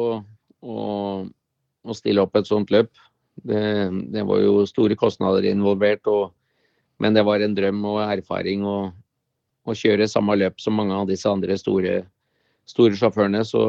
[0.62, 2.90] å stille opp et sånt løp.
[3.42, 3.62] Det,
[4.12, 6.06] det, var jo store kostnader involvert,
[7.02, 8.76] men det var en drøm og erfaring å,
[9.66, 12.02] å, kjøre samme løp som mange av disse andre store,
[12.68, 13.42] store sjåførene.
[13.48, 13.64] Så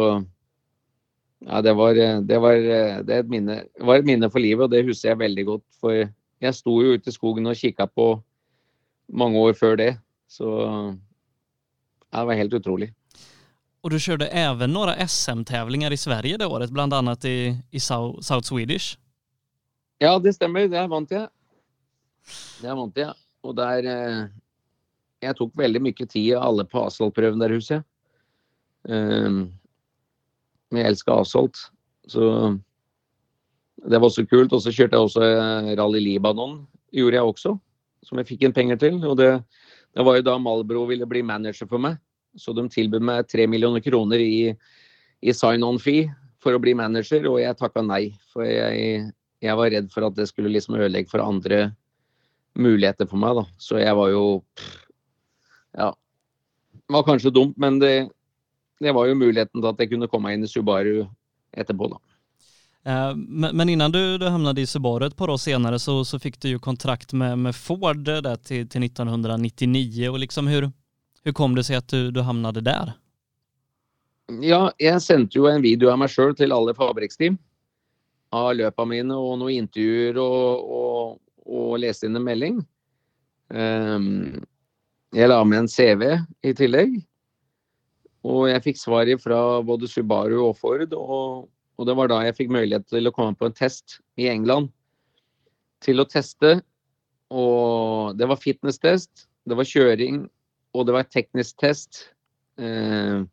[1.44, 2.60] ja, det var, det, var,
[3.04, 5.66] det, et minne, det var et minne for livet, og det husker jeg veldig godt.
[5.82, 8.08] For jeg sto jo ute i skogen og kikka på
[9.12, 9.92] mange år før det.
[10.32, 10.48] Så
[12.14, 12.94] ja, det var helt utrolig.
[13.84, 17.38] Og du kjørte even noen SM-tävlingar i Sverige det året, blant annet i,
[17.76, 18.96] i South Swedish?
[20.00, 20.70] Ja, det stemmer.
[20.72, 21.28] Det vant jeg.
[22.64, 23.12] Det vant jeg.
[23.44, 24.22] Og der eh,
[25.24, 27.86] Jeg tok veldig mye tid av alle på asfaltprøven der, husker jeg.
[28.84, 29.54] Um,
[30.80, 31.60] jeg elsker asfalt.
[32.10, 32.30] Så
[33.84, 34.54] det var også kult.
[34.54, 36.62] Og så kjørte jeg også eh, Rally Libanon.
[36.94, 37.54] Gjorde jeg også.
[38.04, 39.00] Som jeg fikk inn penger til.
[39.08, 39.32] Og det,
[39.96, 42.00] det var jo da Malbro ville bli manager for meg.
[42.40, 44.54] Så de tilbød meg tre millioner kroner i,
[45.22, 46.08] i sign-on-fee
[46.44, 48.08] for å bli manager, og jeg takka nei.
[48.34, 49.06] For jeg,
[49.44, 51.70] jeg var redd for at det skulle liksom ødelegge for andre
[52.60, 53.38] muligheter for meg.
[53.40, 53.46] da.
[53.58, 54.26] Så jeg var jo
[55.74, 55.94] Ja.
[56.74, 58.12] Det var kanskje dumt, men det,
[58.84, 61.06] det var jo muligheten til at jeg kunne komme inn i Subaru
[61.54, 62.02] etterpå, da.
[62.86, 66.40] Eh, men innan du, du hamnade i Subaru et par år senere, så, så fikk
[66.44, 70.10] du jo kontrakt med, med Ford der til, til 1999.
[70.10, 70.70] og liksom hur,
[71.24, 72.96] hur kom det seg at du, du havnade der?
[74.44, 77.36] Ja, jeg sendte jo en video av meg sjøl til alle fabrikksteam
[78.34, 82.62] av løpene mine og noen intervjuer og, og, og leste inn en melding.
[83.54, 84.40] Um,
[85.14, 86.08] jeg la med en CV
[86.42, 86.96] i tillegg.
[88.24, 92.38] Og jeg fikk svar fra både Subaru og Ford, og, og, det var da jeg
[92.38, 94.72] fikk mulighet til å komme på en test i England.
[95.84, 96.62] Til å teste,
[97.34, 100.24] og det var fitness-test, det var kjøring,
[100.74, 102.06] og det var teknisk test.
[102.56, 103.26] Eh,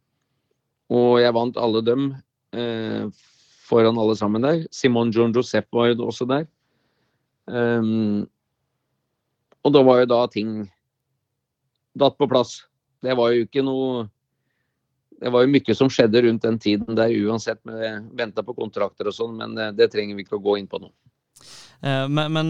[0.91, 2.09] og jeg vant alle dem
[2.57, 3.07] eh,
[3.71, 4.65] foran alle sammen der.
[4.75, 6.49] Simon John Joseph var jo også der.
[7.51, 8.27] Um,
[9.67, 10.55] og da var jo da ting
[11.99, 12.65] datt på plass.
[13.03, 14.09] Det var jo ikke noe
[15.21, 19.11] Det var jo mye som skjedde rundt den tiden der uansett med venta på kontrakter
[19.11, 20.89] og sånn, men det, det, trenger vi ikke å gå inn på nå.
[21.85, 22.49] Eh, men, men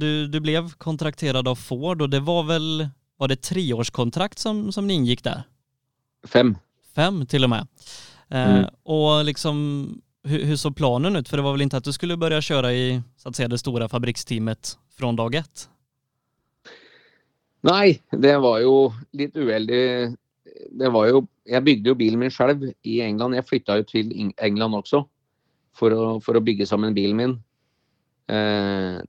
[0.00, 2.88] du, du, ble kontraktert av Ford, og det var vel
[3.20, 5.42] Var det treårskontrakt som, som ni inngikk der?
[6.24, 6.54] Fem.
[6.96, 7.68] Fem, til og med.
[8.32, 8.70] Eh, mm.
[8.88, 9.58] Og liksom
[10.24, 11.28] hur, så planen ut?
[11.28, 13.58] För det var väl inte att du skulle börja köra i så att säga, det
[13.58, 15.68] stora fabriksteamet från dag ett?
[17.60, 20.16] Nei, det var jo litt uheldig.
[20.70, 23.34] Det var jo Jeg bygde jo bilen min selv i England.
[23.34, 25.02] Jeg flytta jo til England også
[25.76, 27.38] for å, for å bygge sammen bilen min.
[28.30, 29.00] Eh,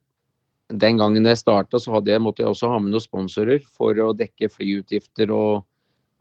[0.71, 3.97] den gangen jeg starta, så hadde jeg, måtte jeg også ha med noen sponsorer for
[3.99, 5.65] å dekke flyutgifter og,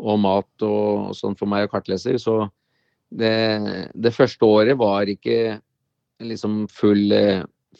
[0.00, 2.18] og mat og, og sånn for meg og kartleser.
[2.20, 2.42] Så
[3.10, 5.60] det, det, første året var ikke
[6.22, 7.14] liksom full,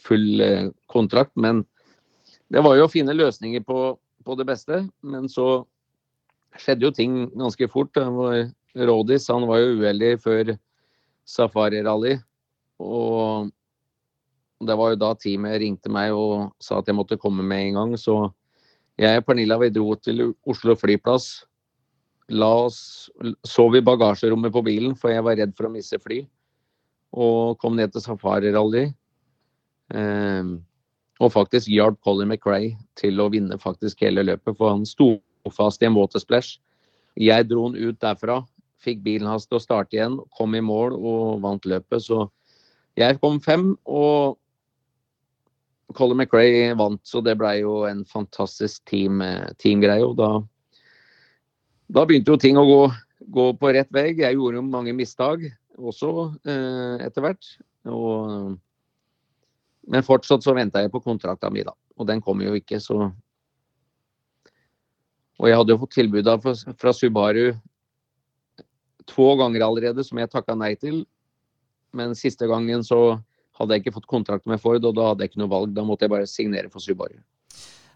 [0.01, 0.45] full,
[0.91, 1.63] kontrakt, men
[2.51, 3.93] det var jo å finne løsninger på,
[4.25, 4.81] på, det beste.
[5.03, 5.63] Men så
[6.59, 7.97] skjedde jo ting ganske fort.
[8.75, 10.53] Rådis han var jo uheldig før
[11.27, 12.17] Safari Rally.
[12.81, 13.51] Og
[14.61, 17.79] det var jo da teamet ringte meg og sa at jeg måtte komme med en
[17.79, 17.95] gang.
[17.97, 18.17] Så
[18.99, 21.31] jeg og Pernilla vi dro til Oslo flyplass
[22.31, 23.09] la oss
[23.47, 26.21] Sov i bagasjerommet på bilen, for jeg var redd for å miste fly.
[27.11, 28.85] Og kom ned til Safari Rally.
[29.91, 30.51] Eh,
[31.21, 35.13] og faktisk hjalp Colin McRae til å vinne faktisk hele løpet, for han sto
[35.49, 36.59] fast i en watersplash.
[37.17, 38.43] Jeg dro han ut derfra,
[38.81, 42.05] fikk bilen hans til å starte igjen, kom i mål og vant løpet.
[42.05, 42.27] Så
[42.99, 44.37] jeg kom fem, og
[45.97, 50.05] Colin McRae vant, så det ble jo en fantastisk team, eh, teamgreie.
[50.05, 50.37] Og da
[51.91, 52.81] da begynte jo ting å gå,
[53.35, 54.11] gå, på rett vei.
[54.15, 55.43] Jeg gjorde jo mange mistak
[55.75, 56.11] også
[56.47, 57.49] eh, etter hvert.
[57.91, 58.53] Og,
[59.91, 61.75] men fortsatt så venta jeg på kontrakta mi, da.
[61.99, 63.09] Og den kom jo ikke, så
[65.41, 66.29] Og jeg hadde jo fått tilbud
[66.77, 67.47] fra, Subaru
[69.09, 71.01] to ganger allerede som jeg takka nei til.
[71.97, 73.17] Men siste gangen så
[73.57, 75.73] hadde jeg ikke fått kontrakt med Ford, og da hadde jeg ikke noe valg.
[75.75, 77.17] Da måtte jeg bare signere for Subaru.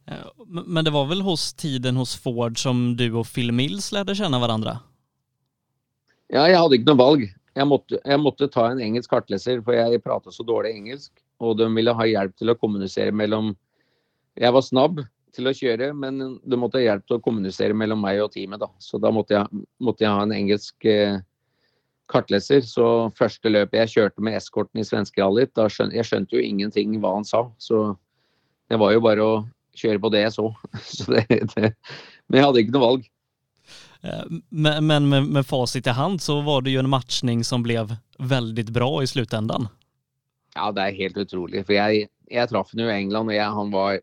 [0.09, 4.17] Eh, men det var vel hos tiden hos Ford som du og Phil Mills lærte
[4.17, 4.79] kjenne hverandre?
[6.33, 7.27] Ja, jeg hadde ikke noe valg.
[7.55, 11.13] Jeg måtte, jeg måtte ta en engelsk kartleser, for jeg prata så dårlig engelsk.
[11.39, 13.53] Og de ville ha hjelp til å kommunisere mellom
[14.35, 18.21] Jeg var snabb til å kjøre, men det måtte hjelp til å kommunisere mellom meg
[18.23, 18.61] og teamet.
[18.63, 18.69] da.
[18.79, 21.19] Så da måtte jeg, måtte jeg ha en engelsk eh,
[22.11, 22.63] kartleser.
[22.67, 26.45] Så første løpet jeg kjørte med eskorten i svenske rallyt, da skjønte jeg skjønte jo
[26.45, 27.45] ingenting hva han sa.
[27.61, 27.87] Så
[28.71, 29.35] det var jo bare å
[29.75, 30.49] kjøre på det jeg så.
[30.97, 31.75] så det, det,
[32.27, 33.07] men jeg hadde ikke noe valg.
[34.05, 37.65] Eh, men, men med, med fasit i hand så var det jo en matchning som
[37.65, 37.83] ble
[38.19, 39.69] veldig bra i sluttenden.
[40.55, 41.65] Ja, det er helt utrolig.
[41.67, 43.97] For jeg, jeg traff ham jo i England, og jeg, han var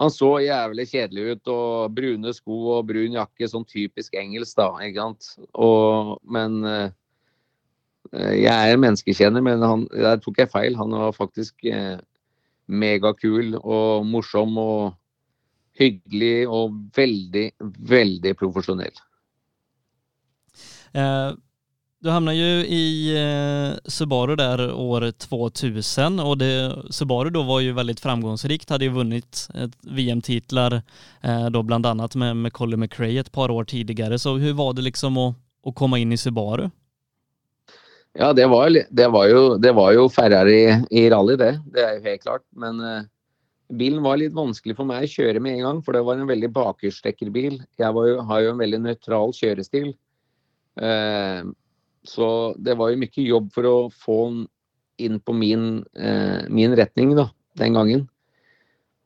[0.00, 4.70] han så jævlig kjedelig ut, og brune sko og brun jakke, sånn typisk engelsk, da.
[4.82, 5.30] ikke sant?
[5.54, 6.90] Og, men uh,
[8.14, 10.76] jeg er en menneskekjenner, men han, der tok jeg feil.
[10.80, 11.96] Han var faktisk uh,
[12.66, 14.94] megakul og morsom og
[15.78, 17.48] hyggelig og veldig,
[17.90, 18.94] veldig profesjonell.
[20.94, 21.30] Eh,
[22.04, 22.84] du havna jo i
[23.16, 26.52] eh, Subaru där år 2000 og det,
[26.90, 29.48] Subaru då var jo veldig framgångsrikt, hadde jo vunnet
[29.82, 30.82] VM-titler
[31.22, 34.18] då da bland annat med, med Colin McRae et par år tidligere.
[34.18, 36.68] Så hvordan var det liksom å, att komme inn i Subaru?
[38.12, 41.56] Ja, det var, det var, jo, det var jo, Ferrari i rally, det.
[41.74, 42.44] Det er jo helt klart.
[42.54, 43.02] Men uh,
[43.74, 46.30] bilen var litt vanskelig for meg å kjøre med en gang, for det var en
[46.30, 47.58] veldig bakhjulstrekkerbil.
[47.80, 49.90] Jeg jo, har jo en veldig nøytral kjørestil.
[50.78, 51.50] Uh,
[52.04, 54.42] så det var jo mye jobb for å få han
[55.02, 58.08] inn på min, eh, min retning da, den gangen.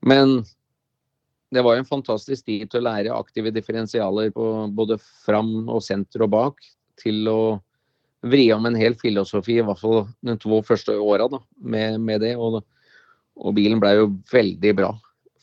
[0.05, 0.43] Men
[1.55, 4.45] det var jo en fantastisk tid til å lære aktive differensialer på
[4.77, 6.61] både fram og senter og bak.
[6.99, 7.41] Til å
[8.27, 12.35] vri om en hel filosofi, i hvert fall de to første åra med, med, det.
[12.37, 12.61] Og,
[13.39, 14.93] og bilen ble jo veldig bra.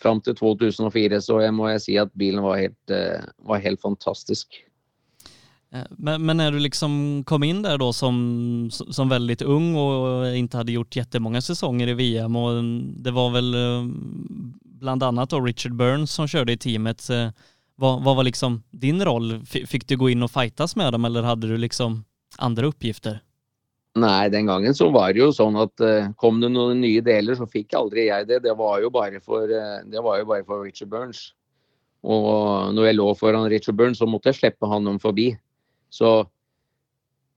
[0.02, 3.82] Fram til 2004 så jeg må jeg si at bilen var helt, uh, var helt
[3.82, 4.60] fantastisk.
[5.76, 10.28] Eh, men, men, när du liksom kom inn der da som, som väldigt ung og
[10.32, 12.64] ikke hadde gjort jättemånga säsonger i VM og
[13.04, 13.84] det var vel eh,
[14.64, 17.10] bland annat då Richard Burns som kjørte i teamet.
[17.76, 19.46] Vad, vad var liksom din roll?
[19.46, 22.04] Fick du gå in och fightas med dem eller hade du liksom
[22.38, 23.20] andra uppgifter?
[23.96, 27.38] Nei, den gangen så var det jo sånn at uh, kom det noen nye deler,
[27.40, 28.42] så fikk aldri jeg det.
[28.44, 31.30] Det var jo bare for, uh, jo bare for Richard Burns.
[32.04, 35.30] Og når jeg lå foran Richard Burns, så måtte jeg slippe han om forbi.
[35.93, 36.26] Så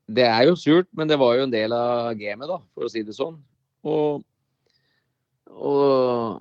[0.08, 2.92] det er jo surt, men det var jo en del av gamet, da, for å
[2.92, 3.37] si det sånn.
[3.88, 4.22] Og,
[5.52, 6.38] og,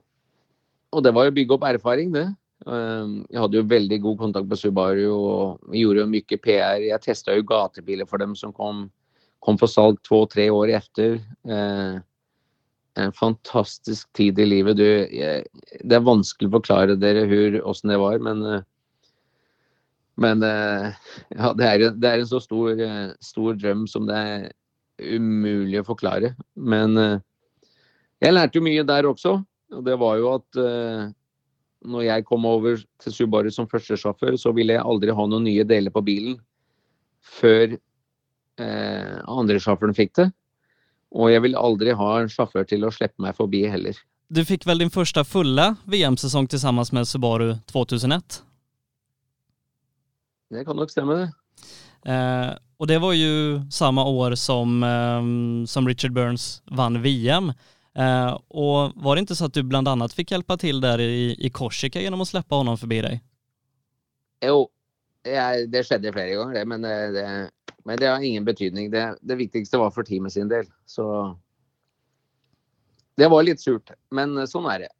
[0.93, 2.30] og det var jo å bygge opp erfaring, det.
[2.67, 6.86] Um, jeg hadde jo veldig god kontakt med Subaru og gjorde jo mye PR.
[6.88, 8.88] Jeg testa jo gatebiler for dem som kom
[9.48, 11.20] Kom for salg två-tre år etter.
[11.48, 12.00] Eh,
[12.98, 14.80] en fantastisk tid i livet.
[14.80, 15.46] Du, jeg,
[15.84, 18.65] det er vanskelig å forklare dere hvordan det var, men eh,
[20.17, 20.95] men eh,
[21.36, 24.47] ja, det er, det er, en så stor, eh, stor, drøm som det er
[24.97, 26.34] umulig å forklare.
[26.58, 29.36] Men jeg lærte jo mye der også.
[29.77, 30.58] Og det var jo at
[31.86, 35.65] når jeg kom over til Subaru som førstesjåfør, så ville jeg aldri ha noen nye
[35.67, 36.38] deler på bilen
[37.27, 40.30] før eh, andre sjåføren fikk det.
[41.15, 43.97] Og jeg vil aldri ha en sjåfør til å slippe meg forbi heller.
[44.27, 48.41] Du fikk vel din første fulle VM-sesong sammen med Subaru 2001?
[50.54, 51.30] Det kan nok stemme, det.
[52.08, 57.52] Eh, og det var jo samme år som, eh, som Richard Burns vant VM.
[57.98, 61.34] Eh, og var det ikke så at du blant annet fikk hjelpe til der i,
[61.34, 63.24] i Korsika gjennom å slippe honom forbi deg?
[64.46, 64.68] Jo,
[65.26, 66.66] jeg, det skjedde flere ganger, det.
[66.70, 67.26] Men det, det,
[67.90, 68.92] men det har ingen betydning.
[68.94, 70.70] Det, det, viktigste var for teamet sin del.
[70.86, 71.08] Så
[73.18, 74.92] det var litt surt, men sånn er det.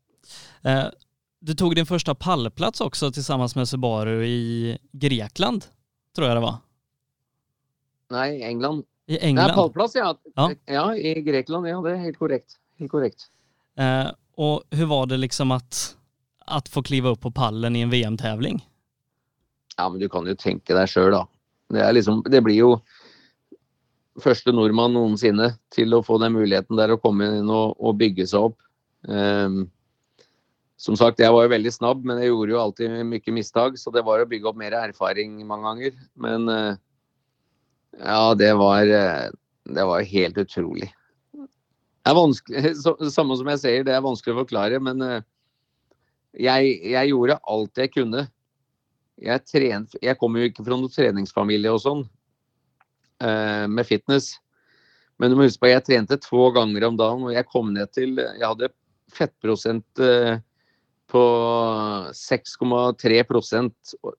[0.66, 0.88] Eh,
[1.40, 5.68] du tog din første pallplats også sammen med Subaru i Grekland,
[6.16, 6.62] tror jeg det var?
[8.16, 8.86] Nei, England.
[9.08, 9.48] I England?
[9.48, 10.16] Nej, pallplats ja.
[10.36, 10.52] ja.
[10.66, 10.86] ja.
[10.96, 11.68] i Grekland.
[11.68, 12.58] Ja, det er helt korrekt.
[12.80, 13.30] Helt korrekt.
[13.80, 15.96] Eh, og hur var det liksom at,
[16.46, 18.62] att få klive opp på pallen i en VM-tävling?
[19.78, 21.28] Ja, men du kan jo tenke deg själv da.
[21.70, 22.72] Det, liksom, det blir jo
[24.24, 28.26] første nordmann noensinne til å få den muligheten der å komme inn og, og bygge
[28.30, 28.58] seg opp.
[29.06, 29.68] Um,
[30.78, 33.80] som sagt, jeg var jo veldig snabb, men jeg gjorde jo alltid mye mistak.
[33.82, 35.96] Så det var å bygge opp mer erfaring mange ganger.
[36.22, 36.78] Men uh,
[37.98, 39.32] ja, det var, uh,
[39.74, 40.92] det var helt utrolig.
[41.34, 42.76] Det er vanskelig,
[43.18, 45.18] Samme som jeg sier, det er vanskelig å forklare, men uh,
[46.38, 48.28] jeg, jeg, gjorde alt jeg kunne
[49.18, 52.04] jeg, tren, jeg kom jo ikke fra noen treningsfamilie og sånn,
[53.24, 54.36] eh, med fitness.
[55.18, 57.90] Men du må huske på, jeg trente to ganger om dagen, og jeg kom ned
[57.96, 58.70] til Jeg hadde
[59.18, 60.38] fettprosent eh,
[61.12, 61.24] på
[62.16, 63.22] 6,3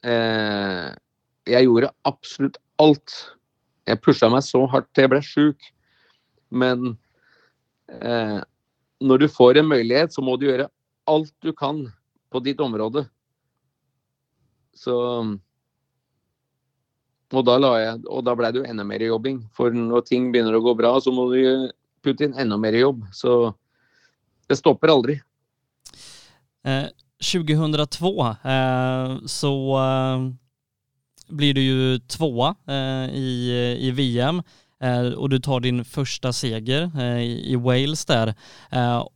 [0.05, 0.87] eh,
[1.49, 3.17] Jeg gjorde absolutt alt.
[3.89, 5.69] Jeg pusha meg så hardt til jeg ble sjuk.
[6.49, 6.95] Men
[7.93, 8.41] eh,
[9.05, 10.71] når du får en mulighet, så må du gjøre
[11.09, 11.85] alt du kan
[12.33, 13.07] på ditt område.
[14.77, 14.97] Så
[17.29, 19.43] og da, jeg, og da ble det jo enda mer jobbing.
[19.53, 21.69] For når ting begynner å gå bra, så må du
[22.05, 23.03] putte inn enda mer jobb.
[23.13, 23.53] Så
[24.49, 25.19] det stopper aldri.
[26.67, 30.29] Eh, 2002 eh, så eh,
[31.29, 33.31] blir du jo tvåa eh, i,
[33.89, 34.43] i, VM.
[34.81, 38.35] Eh, og du tar din første seger eh, i Wales der.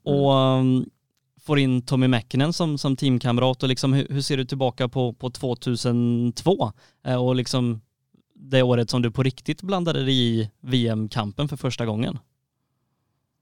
[0.05, 0.83] og mm
[1.43, 5.31] får in Tommy Mäkinen som, som teamkamrat och liksom, hur, ser du tillbaka på, på
[5.31, 6.73] 2002
[7.07, 7.81] eh, och liksom
[8.35, 12.19] det året som du på riktigt blandade dig i VM-kampen för första gången?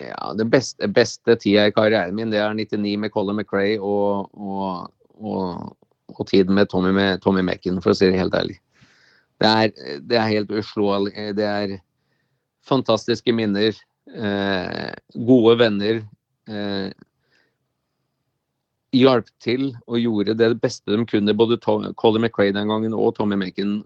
[0.00, 4.30] Ja, Den beste, beste tida i karrieren min det er 99 med Colin McRae og,
[4.32, 4.88] og,
[5.20, 5.76] og,
[6.16, 8.56] og tiden med Tommy, med Tommy Mekken, for å si det helt ærlig.
[9.40, 11.12] Det er, det er helt uslåelig.
[11.36, 11.76] Det er
[12.68, 13.76] fantastiske minner.
[14.10, 14.90] Eh,
[15.26, 16.02] gode venner.
[16.50, 16.90] Eh,
[18.96, 23.14] hjalp til og gjorde det beste de kunne, både Tom, Colin McRae den gangen og
[23.16, 23.80] Tommy Mekken.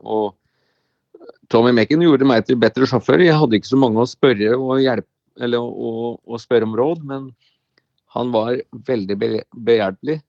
[1.53, 3.23] Tommy Mekken gjorde meg til bedre sjåfør.
[3.25, 7.03] Jeg hadde ikke så mange å spørre og hjelpe, eller å, å spørre om råd,
[7.07, 7.31] men
[8.15, 10.21] han var veldig behjelpelig.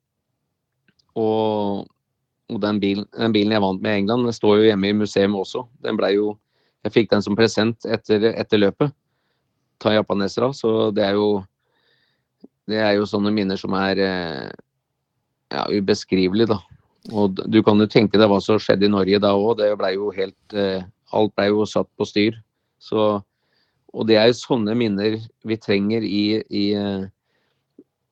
[1.16, 1.86] Og,
[2.49, 4.97] og den, bilen, den, bilen, jeg vant med i England, den står jo hjemme i
[4.97, 5.68] museet også.
[5.86, 6.34] Den ble jo
[6.86, 8.91] Jeg fikk den som present etter, etter løpet.
[9.82, 10.51] Ta japanesere.
[10.53, 11.39] Så det er jo
[12.70, 14.51] det er jo sånne minner som er eh,
[15.53, 16.60] ja, ubeskrivelig, da.
[17.14, 19.60] Og du kan jo tenke deg hva som skjedde i Norge da òg.
[19.62, 20.86] Det ble jo helt eh,
[21.16, 22.38] Alt ble jo satt på styr.
[22.82, 23.22] Så
[23.96, 25.18] Og det er jo sånne minner
[25.48, 27.06] vi trenger i, i, eh,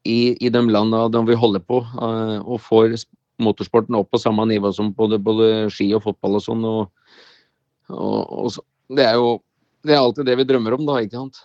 [0.07, 2.95] i, i de landene der vi holder på, uh, og får
[3.43, 6.63] motorsporten opp på samme nivå som både, både ski og fotball og sånn.
[6.69, 7.17] Og,
[7.91, 9.33] og, og det er jo
[9.83, 11.41] det er alltid det vi drømmer om, da, ikke sant.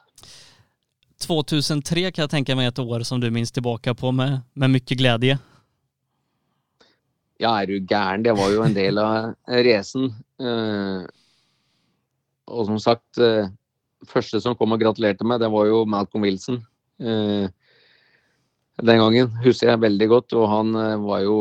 [1.24, 4.98] 2003 kan jeg tenke meg et år som du minns tilbake på med, med mye
[5.00, 5.38] glede.
[7.42, 8.22] Ja, er du gæren?
[8.22, 9.32] Det var jo en del av
[9.66, 10.12] racen.
[10.38, 11.02] Eh,
[12.48, 13.50] og som sagt, eh,
[14.06, 16.60] første som kom og gratulerte meg, det var jo Malcolm Wilson.
[17.00, 17.48] Eh,
[18.78, 21.38] den gangen husker jeg veldig godt, og han eh, var jo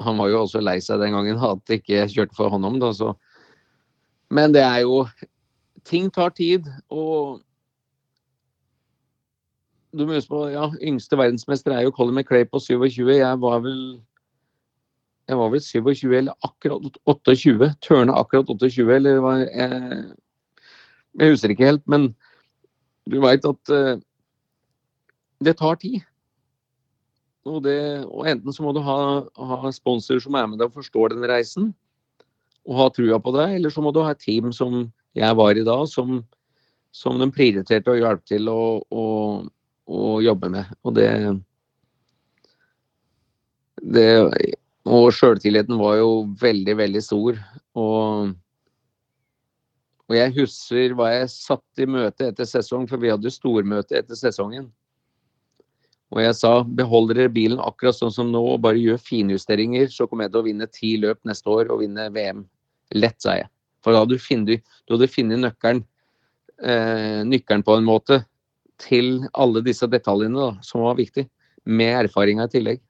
[0.00, 2.80] han var jo også lei seg den gangen at det ikke kjørte for hånd om.
[2.80, 2.94] det.
[2.96, 3.14] så.
[4.30, 5.06] Men det er jo
[5.84, 7.40] Ting tar tid, og
[9.96, 13.08] du må huske på, ja, Yngste verdensmester er jo Colin McRae på 27.
[13.16, 13.80] Jeg var vel
[15.30, 17.70] jeg var vel 27 eller akkurat 28.
[17.80, 20.02] Tørna akkurat 28, eller var jeg,
[21.18, 22.10] jeg husker ikke helt, men
[23.10, 23.98] du veit at uh,
[25.42, 26.00] det tar tid.
[27.48, 30.82] Og, det, og, enten så må du ha, ha sponsorer som er med deg og
[30.82, 31.70] forstår den reisen,
[32.68, 34.84] og ha trua på deg, eller så må du ha et team som
[35.16, 36.20] jeg var i da, som,
[36.94, 39.06] som de prioriterte å hjelpe til å, å,
[39.88, 40.68] å jobbe med.
[40.84, 41.08] Og det,
[43.80, 44.10] det
[44.90, 47.40] Og sjøltilliten var jo veldig, veldig stor.
[47.80, 48.36] Og,
[50.10, 54.18] og jeg husker hva jeg satt i møte etter sesong, for vi hadde stormøte etter
[54.18, 54.66] sesongen.
[56.10, 60.08] Og jeg sa behold dere bilen akkurat sånn som nå og bare gjør finjusteringer, så
[60.10, 62.42] kommer jeg til å vinne ti løp neste år og vinne VM.
[62.98, 63.46] Lett, sa jeg.
[63.84, 64.66] For da hadde du funnet,
[65.14, 65.84] funnet nøkkelen,
[66.58, 68.24] eh, nøkkelen på en måte
[68.82, 71.28] til alle disse detaljene da, som var viktig,
[71.70, 72.82] med erfaringa i tillegg.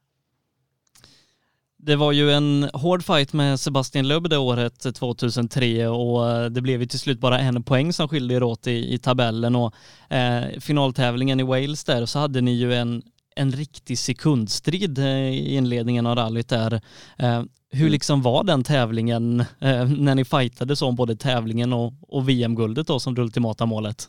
[1.82, 6.60] Det var ju en hård fight med Sebastian Loeb det året 2003 och eh, det
[6.60, 9.74] blev ju till slut bara en poäng som skilde er åt i, i tabellen och
[10.08, 13.02] eh, finaltävlingen i Wales där så hade ni ju en,
[13.36, 16.72] en riktig sekundstrid eh, i inledningen av rallyt där.
[17.18, 17.92] Eh, hur mm.
[17.92, 23.00] liksom var den tävlingen eh, när ni fightades om både tävlingen och, och VM-guldet då
[23.00, 24.08] som det ultimata målet?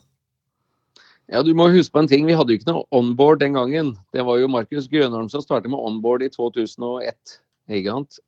[1.26, 2.26] Ja, du må huske på en ting.
[2.26, 3.94] Vi hadde jo ikke noe onboard den gangen.
[4.12, 7.14] Det var jo Markus Grønholm som startet med onboard i 2001.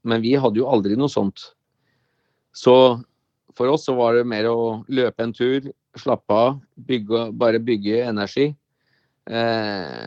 [0.03, 1.51] Men vi hadde jo aldri noe sånt.
[2.55, 3.03] Så
[3.55, 8.03] for oss så var det mer å løpe en tur, slappe av, bygge, bare bygge
[8.09, 8.49] energi.
[9.31, 10.07] Eh,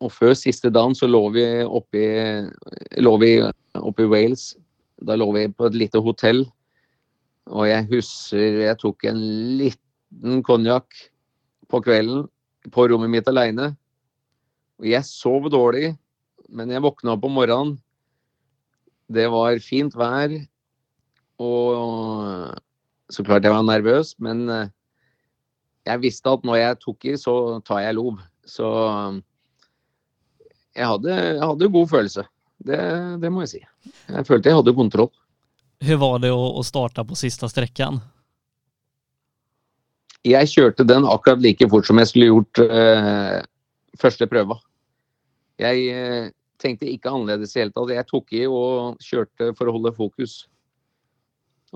[0.00, 4.54] og før siste dagen så lå vi oppe i Wales.
[5.00, 6.46] Da lå vi på et lite hotell.
[7.50, 9.20] Og jeg husker jeg tok en
[9.60, 10.88] liten konjakk
[11.70, 12.26] på kvelden
[12.72, 13.74] på rommet mitt aleine.
[14.80, 15.92] Og jeg sov dårlig.
[16.50, 17.76] Men jeg våkna opp om morgenen.
[19.10, 20.34] Det var fint vær.
[21.40, 22.58] Og
[23.10, 24.68] så klart jeg var nervøs, men eh,
[25.88, 27.34] jeg visste at når jeg tok i, så
[27.66, 28.20] tar jeg lov.
[28.46, 28.68] Så
[30.76, 32.26] jeg hadde, jeg hadde god følelse.
[32.60, 32.78] Det,
[33.22, 33.60] det, må jeg si.
[34.10, 35.10] Jeg følte jeg hadde kontroll.
[35.80, 38.02] Hvordan var det å, starte på siste strekken?
[40.28, 43.38] Jeg kjørte den akkurat like fort som jeg skulle gjort eh,
[44.00, 44.58] første prøva.
[45.60, 46.28] Jeg, uh,
[46.60, 47.92] tenkte ikke annerledes i hele tatt.
[47.94, 50.42] Jeg tok i og kjørte for å holde fokus.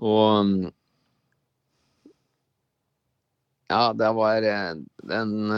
[0.03, 0.71] Og
[3.71, 5.33] ja, det var den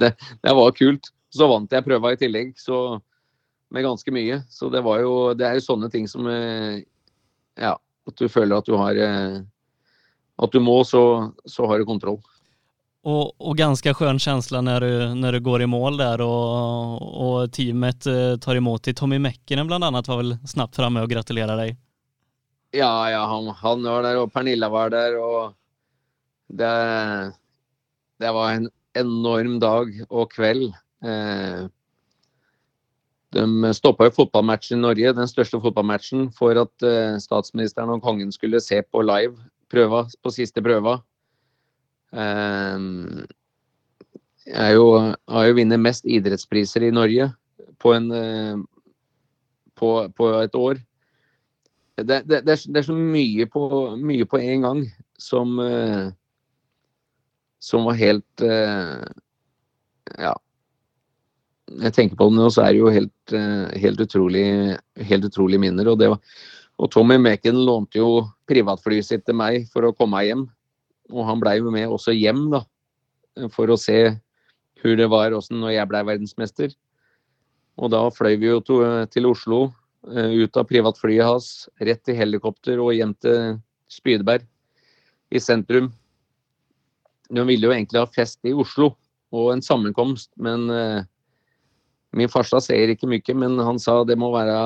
[0.00, 1.10] det, det, var kult.
[1.34, 2.98] Så vant jeg prøva i tillegg, så
[3.74, 4.40] med ganske mye.
[4.50, 8.68] Så det var jo Det er jo sånne ting som Ja, at du føler at
[8.68, 12.20] du har At du må, så, så har du kontroll.
[13.08, 17.52] Och, och, ganska skön känsla när du, när du går i mål där och, och
[17.52, 18.94] teamet eh, tar emot dig.
[18.94, 21.76] Tommy Mäckinen bland annat var väl snabbt framme och gratulerade dig?
[22.70, 25.18] Ja, ja han, han var der og Pernilla var der.
[25.22, 25.54] og
[26.48, 26.72] det,
[28.18, 30.74] det var en enorm dag og kveld.
[31.04, 31.66] Eh,
[33.38, 38.34] de stoppa jo fotballmatchen i Norge, den største fotballmatchen, for at eh, statsministeren og kongen
[38.34, 39.38] skulle se på live
[39.70, 41.04] prøva, på siste prøva.
[44.46, 44.84] Jeg jo,
[45.28, 47.30] har jo vunnet mest idrettspriser i Norge
[47.82, 48.56] på, en, eh,
[49.74, 50.78] på, på et år.
[51.96, 53.66] Det, det, det, er, det, så mye på,
[53.98, 54.84] mye på en gang
[55.18, 56.12] som eh,
[57.58, 59.06] som var helt eh,
[60.18, 60.34] Ja.
[61.66, 63.32] Jeg tenker på det nå, så er det jo helt,
[63.82, 64.76] helt, utrolig,
[65.08, 65.88] helt utrolig minner.
[65.90, 66.20] Og, var,
[66.78, 70.44] og Tommy Meken lånte jo privatflyet sitt til meg for å komme meg hjem.
[71.12, 72.62] Og han blei jo med også hjem, da,
[73.54, 74.16] for å se
[74.80, 76.74] hvor det var også når jeg blei verdensmester.
[77.76, 79.60] Og da fløy vi jo til Oslo,
[80.10, 83.58] eh, ut av privatflyet hans, rett til helikopter og hjem til
[83.92, 84.46] Spydeberg
[85.30, 85.90] i sentrum.
[87.26, 88.94] De ville jo egentlig ha fest i Oslo
[89.34, 91.02] og en sammenkomst, men uh,
[92.16, 94.56] min farstad ser ikke mye, men han sa det må være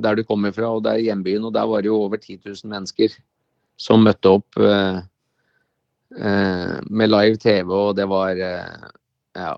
[0.00, 1.44] der du kommer fra, og det er hjembyen.
[1.44, 3.16] Og der var det jo over 10 000 mennesker
[3.76, 4.56] som møtte opp.
[4.56, 5.02] Eh,
[6.10, 8.90] med live TV, og det var eh,
[9.34, 9.54] Ja.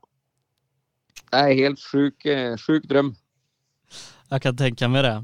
[1.26, 3.14] Det er en helt sjuk, eh, sjuk drøm.
[4.30, 5.16] Jeg kan tenke meg det.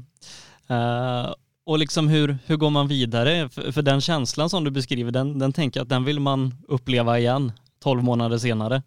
[0.69, 1.33] Uh,
[1.67, 3.49] og liksom hur, hur går man videre?
[3.49, 6.51] For, for den känslan som du beskriver, den, den tenker jeg at den vil man
[6.67, 7.51] oppleve igjen
[7.83, 8.81] tolv måneder senere.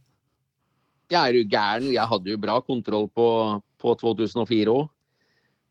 [1.11, 1.89] Jeg er jo gæren.
[1.95, 3.26] Jeg hadde jo bra kontroll på,
[3.80, 4.89] på 2004 òg.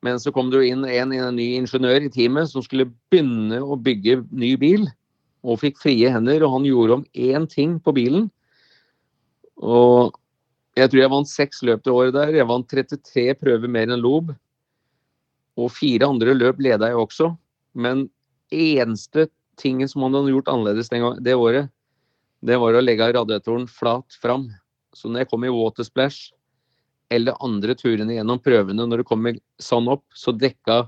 [0.05, 3.57] Men så kom det jo inn en, en ny ingeniør i teamet som skulle begynne
[3.61, 4.85] å bygge ny bil.
[5.45, 8.29] Og fikk frie hender, og han gjorde om én ting på bilen.
[9.61, 10.15] Og
[10.75, 12.33] jeg tror jeg vant seks løp det året der.
[12.35, 14.33] Jeg vant 33 prøver mer enn Lob.
[15.55, 17.29] Og fire andre løp leda jeg også.
[17.77, 18.07] Men
[18.51, 19.29] eneste
[19.59, 21.69] tingen som han hadde gjort annerledes den gang, det året,
[22.45, 24.49] det var å legge radiatoren flat fram.
[24.95, 26.33] Så når jeg kom i watersplash
[27.13, 30.85] eller andre turene gjennom prøvene, når det kommer sand opp, så dekka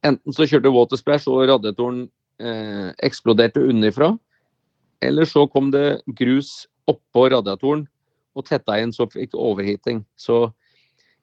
[0.00, 2.06] Enten så kjørte watersplash og radiatoren
[2.40, 4.14] eh, eksploderte underfra,
[5.00, 7.86] eller så kom det grus oppå radiatoren
[8.36, 10.02] og tetta inn, så fikk overheating.
[10.18, 10.48] Så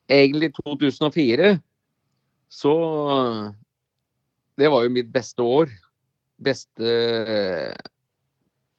[0.09, 1.57] egentlig 2004
[2.49, 2.74] så
[4.57, 5.70] Det var jo mitt beste år.
[6.41, 6.93] Beste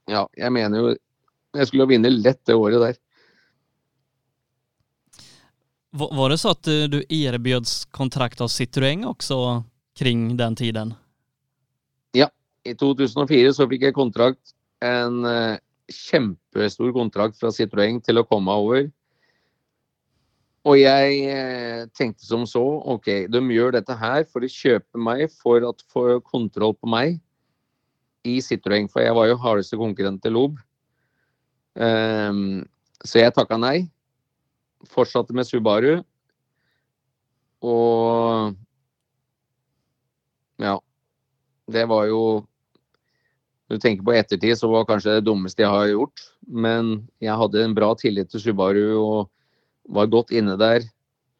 [0.08, 0.94] Ja, jeg mener jo
[1.54, 2.96] Jeg skulle vinne lett det året der.
[5.98, 9.64] Var det så at du erbjöds kontrakt av Citroën også
[9.96, 10.92] kring den tiden?
[12.16, 12.28] Ja,
[12.64, 14.54] i 2004 så fikk jeg kontrakt,
[14.84, 15.58] en uh,
[15.90, 18.86] kjempestor kontrakt fra Citroën til å komme over.
[20.68, 22.62] Og jeg uh, tenkte som så,
[22.94, 27.18] OK, de gjør dette her for å kjøpe meg for å få kontroll på meg
[28.28, 30.58] i Citroën, for jeg var jo hardeste konkurrent til Lob.
[31.78, 32.66] Um,
[33.06, 33.86] så jeg takka nei
[34.86, 35.98] fortsatte med Subaru.
[37.62, 38.54] Og
[40.58, 40.78] ja.
[41.68, 42.22] Det var jo
[43.68, 46.22] Når du tenker på ettertid, så var det kanskje det dummeste jeg har gjort.
[46.48, 49.18] Men jeg hadde en bra tillit til Subaru og
[49.92, 50.86] var godt inne der.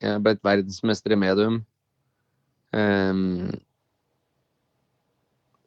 [0.05, 1.63] Jeg ble et verdensmester i medium.
[2.77, 3.49] Um,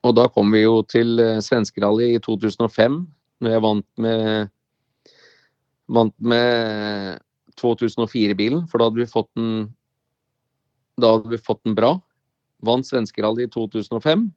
[0.06, 3.02] og da kom vi jo til eh, svenskerally i 2005,
[3.42, 4.52] når jeg vant med
[5.92, 7.20] vant med
[7.60, 9.72] 2004-bilen, for da hadde vi fått den
[11.02, 11.96] da hadde vi fått den bra.
[12.62, 14.28] Vant svenskerally i 2005.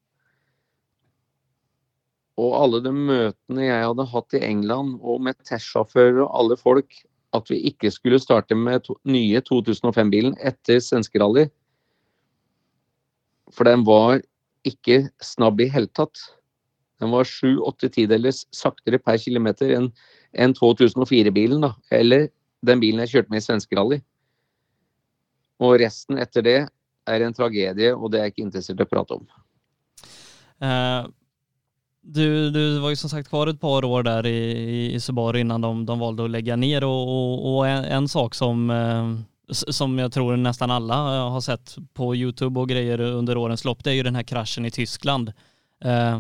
[2.41, 6.97] Og alle de møtene jeg hadde hatt i England og med testsjåfører og alle folk,
[7.35, 11.47] at vi ikke skulle starte med to, nye 2005-bilen etter svenskerally.
[13.55, 14.23] For den var
[14.67, 16.19] ikke snabb i hele tatt.
[17.03, 19.91] Den var sju-åtte tideler saktere per kilometer enn
[20.35, 21.75] en 2004-bilen, da.
[21.95, 22.29] Eller
[22.67, 24.01] den bilen jeg kjørte med i svenskerally.
[25.63, 26.61] Og resten etter det
[27.11, 29.27] er en tragedie, og det er jeg ikke interessert i å prate om.
[30.63, 31.11] Uh,
[32.05, 35.61] du, du, var ju som sagt kvar ett par år där i, i Subaru innan
[35.61, 39.15] de, de valde att lägga ner och, och, och en, en, sak som, eh,
[39.55, 40.95] som jag tror nästan alla
[41.29, 44.65] har sett på Youtube och grejer under årens lopp, det är ju den här kraschen
[44.65, 45.33] i Tyskland.
[45.85, 46.19] Eh,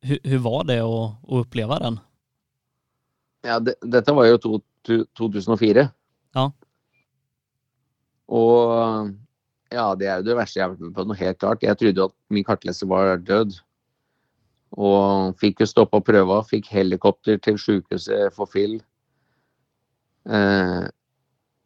[0.00, 2.00] hur, hur, var det att, att uppleva den?
[3.42, 4.60] Ja, det, dette var to,
[5.18, 5.88] 2004.
[6.32, 6.52] Ja.
[8.26, 8.70] Och
[9.70, 11.62] ja, det jo det verste jeg har vært med på helt klart.
[11.62, 13.58] Jeg trodde at min kartleser var død.
[14.74, 16.40] Og fikk jo stoppa prøva.
[16.46, 18.80] Fikk helikopter til sykehuset for Phil.
[20.26, 20.84] Eh,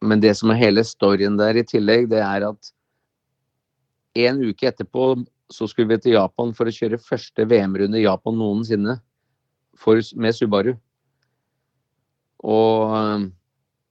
[0.01, 2.71] men det som er hele storyen der i tillegg, det er at
[4.19, 5.11] en uke etterpå
[5.49, 8.99] så skulle vi til Japan for å kjøre første VM-runde i Japan noensinne
[9.79, 10.75] for, med Subaru.
[12.45, 13.27] Og um,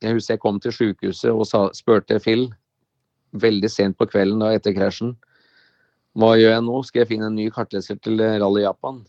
[0.03, 2.47] jeg husker jeg kom til sykehuset og sa, spurte Phil
[3.37, 5.17] veldig sent på kvelden da etter krasjen
[6.19, 9.05] hva gjør jeg nå, skal jeg finne en ny kartleser til Rally Japan?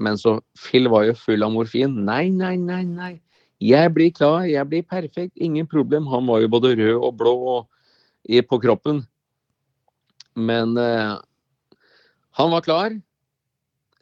[0.00, 1.98] Men så Phil var jo full av morfin.
[2.06, 3.12] Nei, nei, nei, nei.
[3.60, 6.08] Jeg blir klar, jeg blir perfekt, ingen problem.
[6.08, 7.34] Han var jo både rød og blå
[8.48, 9.02] på kroppen.
[10.38, 11.18] Men eh,
[12.40, 12.96] han var klar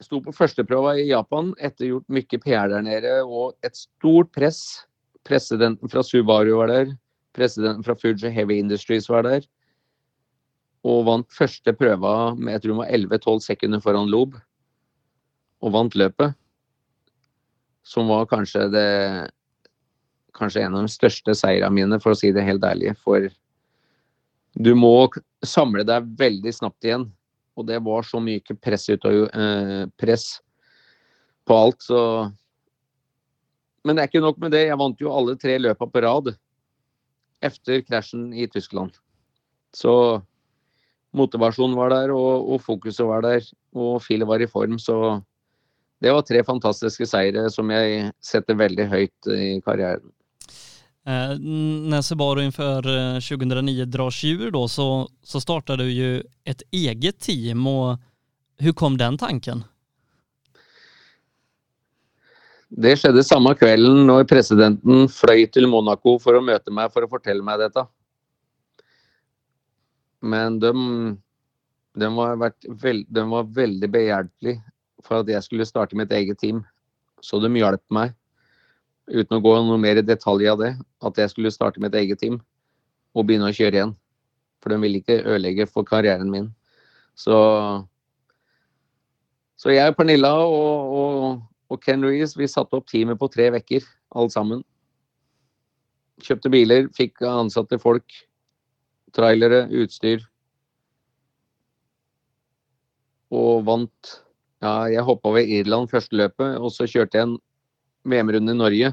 [0.05, 4.84] sto på førsteprøva i Japan etter gjort mye PR der nede og et stort press.
[5.26, 6.93] Presidenten fra Subaru var der.
[7.36, 9.43] Presidenten fra Fuji Heavy Industries var der.
[10.87, 14.37] Og vant første prøva med jeg tror det var 11-12 sekunder foran Lob.
[15.62, 16.37] Og vant løpet.
[17.83, 18.89] Som var kanskje det
[20.39, 22.93] Kanskje en av de største seirene mine, for å si det helt ærlig.
[23.03, 23.24] For
[24.55, 25.09] du må
[25.43, 27.09] samle deg veldig snapt igjen
[27.59, 30.26] og det var så mye press, ut eh, press
[31.49, 32.31] på alt, så
[33.87, 34.66] Men det er ikke nok med det.
[34.66, 36.26] Jeg vant jo alle tre løpa på rad
[37.41, 38.91] etter krasjen i Tyskland.
[39.72, 40.20] Så
[41.17, 43.45] motivasjonen var der, og, og fokuset var der,
[43.75, 44.79] og Phil var i form.
[44.79, 45.21] Så
[46.03, 50.13] det var tre fantastiske seire som jeg setter veldig høyt i karrieren.
[51.09, 51.39] Eh,
[51.89, 52.83] när Subaru inför
[53.21, 57.99] 2009 eh, drar djur då så, så startade du ju ett eget team och
[58.59, 59.65] hur kom den tanken?
[62.69, 67.09] Det skjedde samme kvelden når presidenten fløy til Monaco for å møte meg for å
[67.09, 67.87] fortelle meg dette.
[70.21, 70.73] Men de,
[71.99, 72.53] de, var,
[72.83, 74.62] veld, de var veldig behjelpelige
[75.07, 76.64] for at jeg skulle starte mitt eget team.
[77.23, 78.14] Så de hjalp meg,
[79.09, 82.21] uten å gå noe mer i detalj av det, at jeg skulle starte mitt eget
[82.23, 82.41] team
[83.16, 83.95] og begynne å kjøre igjen.
[84.62, 86.51] For de ville ikke ødelegge for karrieren min.
[87.19, 87.37] Så,
[89.59, 91.39] så jeg, Pernilla og, og
[91.69, 93.85] og Ken Reece, vi satte opp teamet på tre uker,
[94.16, 94.62] alle sammen.
[96.25, 98.07] Kjøpte biler, fikk ansatte folk,
[99.15, 100.25] trailere, utstyr.
[103.35, 104.17] Og vant
[104.59, 107.37] Ja, jeg hoppa ved Irland første løpet, og så kjørte jeg en
[108.11, 108.89] VM-runde i Norge.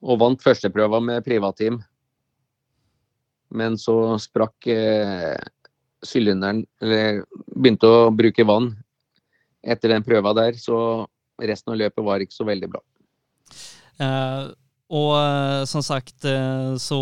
[0.00, 1.76] Og vant førsteprøva med privatteam.
[3.52, 5.36] Men så sprakk eh,
[6.04, 7.22] sylinderen Eller
[7.56, 8.74] begynte å bruke vann
[9.64, 11.04] etter den prøva der, så
[11.36, 12.80] resten av løpet var ikke så veldig bra.
[13.98, 14.44] Eh,
[14.88, 16.98] og uh, som sagt uh, så,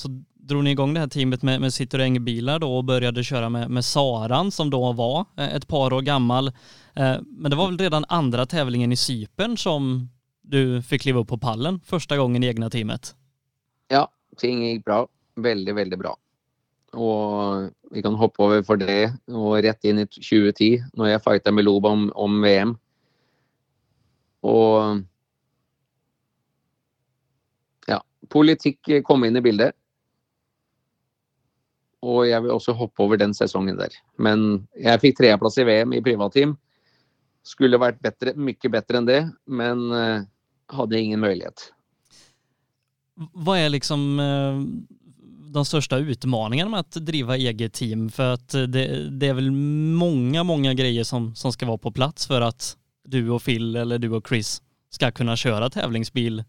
[0.00, 0.10] så
[0.48, 3.84] drog ni igång det här teamet med, med Citroën-bilar då och började köra med, med
[3.84, 6.52] Saran som då var ett par år gammal.
[7.24, 10.08] Men det var väl redan andra tävlingen i Cypern som
[10.42, 13.14] du fick kliva upp på pallen första gången i egna teamet?
[13.88, 15.08] Ja, ting gick bra.
[15.34, 16.16] Väldigt, väldigt bra.
[16.92, 21.52] Og vi kan hoppe over for det og rett inn i 2010, når jeg fighta
[21.52, 22.74] med Loba om, om VM.
[24.48, 25.02] Og
[27.88, 28.00] ja,
[28.32, 29.76] politikk kom inn i bildet.
[32.06, 33.94] Og jeg vil også hoppe over den sesongen der.
[34.22, 36.54] Men jeg fikk tredjeplass i VM i privatteam.
[37.46, 40.22] Skulle vært bedre, mye bedre enn det, men uh,
[40.74, 41.70] hadde ingen mulighet.
[43.34, 44.60] Hva er liksom uh,
[45.48, 48.06] de største utfordringen med å drive eget team?
[48.14, 48.38] For
[48.70, 48.84] det,
[49.18, 52.74] det er vel mange, mange greier som, som skal være på plass for at
[53.08, 54.58] du og Phil eller du og Chris
[54.94, 56.42] skal kunne kjøre tävlingsbil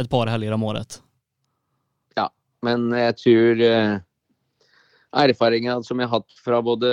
[0.00, 0.98] et par helger om året?
[2.16, 2.28] Ja,
[2.64, 3.62] men jeg tror
[5.22, 6.90] erfaringa som jeg har hatt fra både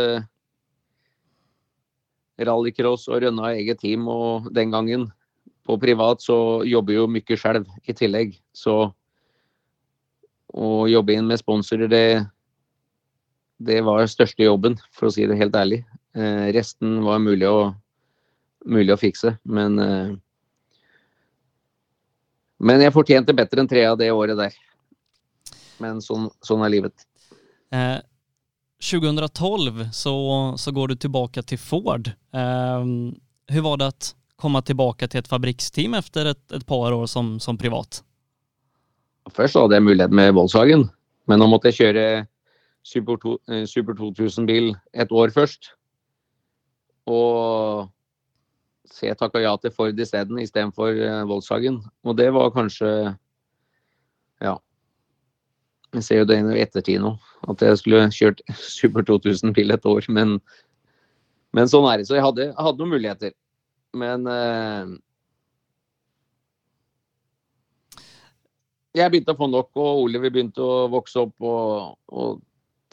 [2.44, 5.08] rallycross og rønna eget team, og den gangen
[5.64, 8.36] på privat så jobber jo mye selv i tillegg.
[8.56, 8.78] Så
[10.54, 12.26] å jobbe inn med sponsorer, det,
[13.58, 15.84] det var største jobben, for å si det helt ærlig.
[16.14, 17.72] Eh, resten var mulig å
[18.66, 19.36] mulig å fikse.
[19.44, 20.14] Men, eh,
[22.60, 24.56] men jeg fortjente bedre enn tre av det året der.
[25.84, 27.06] Men sånn, sånn er livet.
[27.74, 28.00] Eh,
[28.84, 30.14] 2012 så,
[30.58, 32.10] så går du tilbake til Ford.
[32.36, 32.90] Eh,
[33.54, 34.12] hur var det å
[34.44, 38.02] komme tilbake til et fabriksteam etter et, ett par år som, som, privat?
[39.32, 40.90] Først hadde jeg mulighet med Volkswagen,
[41.32, 42.06] men nå måtte jeg kjøre
[42.84, 43.16] Super,
[43.48, 45.72] eh, Super 2000-bil et år først.
[47.08, 47.88] Og
[48.94, 51.80] så jeg takka ja til Ford isteden, istedenfor uh, Volkswagen.
[52.04, 53.16] Og det var kanskje
[54.44, 54.58] Ja.
[55.94, 57.14] Jeg ser jo det i ettertid nå,
[57.52, 60.08] at jeg skulle kjørt Super 2000-bil et år.
[60.10, 60.40] Men,
[61.54, 62.08] men, sånn er det.
[62.10, 63.36] Så jeg hadde, jeg hadde noen muligheter.
[63.94, 64.94] Men eh,
[68.94, 72.42] Jeg begynte å få nok, og Oliver begynte å vokse opp, og, og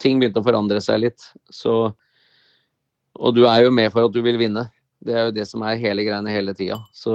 [0.00, 1.26] ting begynte å forandre seg litt.
[1.52, 1.92] Så
[3.20, 4.64] Og du er jo med for at du vil vinne.
[5.00, 6.78] Det er jo det som er hele greiene hele tida.
[6.96, 7.12] Så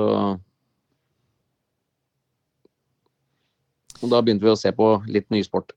[4.01, 5.73] Og da begynte vi å se på litt ny sport.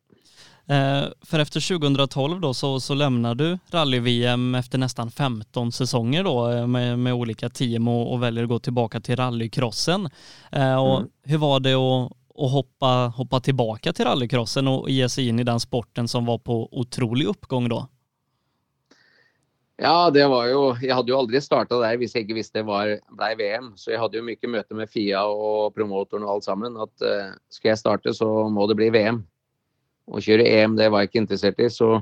[0.71, 6.51] Eh, för efter 2012 då så, så lämnar du rally-VM efter nästan 15 säsonger då
[6.51, 10.09] eh, med, med olika team och, och, väljer att gå tillbaka till rallycrossen.
[10.53, 11.11] Eh, och mm.
[11.23, 12.13] Hur var det att,
[12.45, 16.39] att hoppa, hoppa tillbaka till rallycrossen och ge sig in i den sporten som var
[16.39, 17.89] på otrolig uppgång då?
[19.79, 22.67] Ja, det var jo Jeg hadde jo aldri starta der hvis jeg ikke visste det
[22.67, 23.73] var, ble VM.
[23.79, 26.75] Så jeg hadde jo mye møte med FIA og promotoren og alt sammen.
[26.83, 29.23] At uh, skal jeg starte, så må det bli VM.
[30.09, 31.69] Å kjøre EM, det var jeg ikke interessert i.
[31.71, 31.93] Så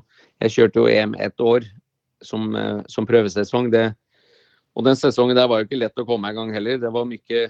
[0.40, 1.66] jeg kjørte jo EM ett år
[2.24, 3.68] som, uh, som prøvesesong.
[3.74, 3.90] Det,
[4.72, 6.80] og den sesongen der var jo ikke lett å komme i gang heller.
[6.80, 7.44] Det var mye,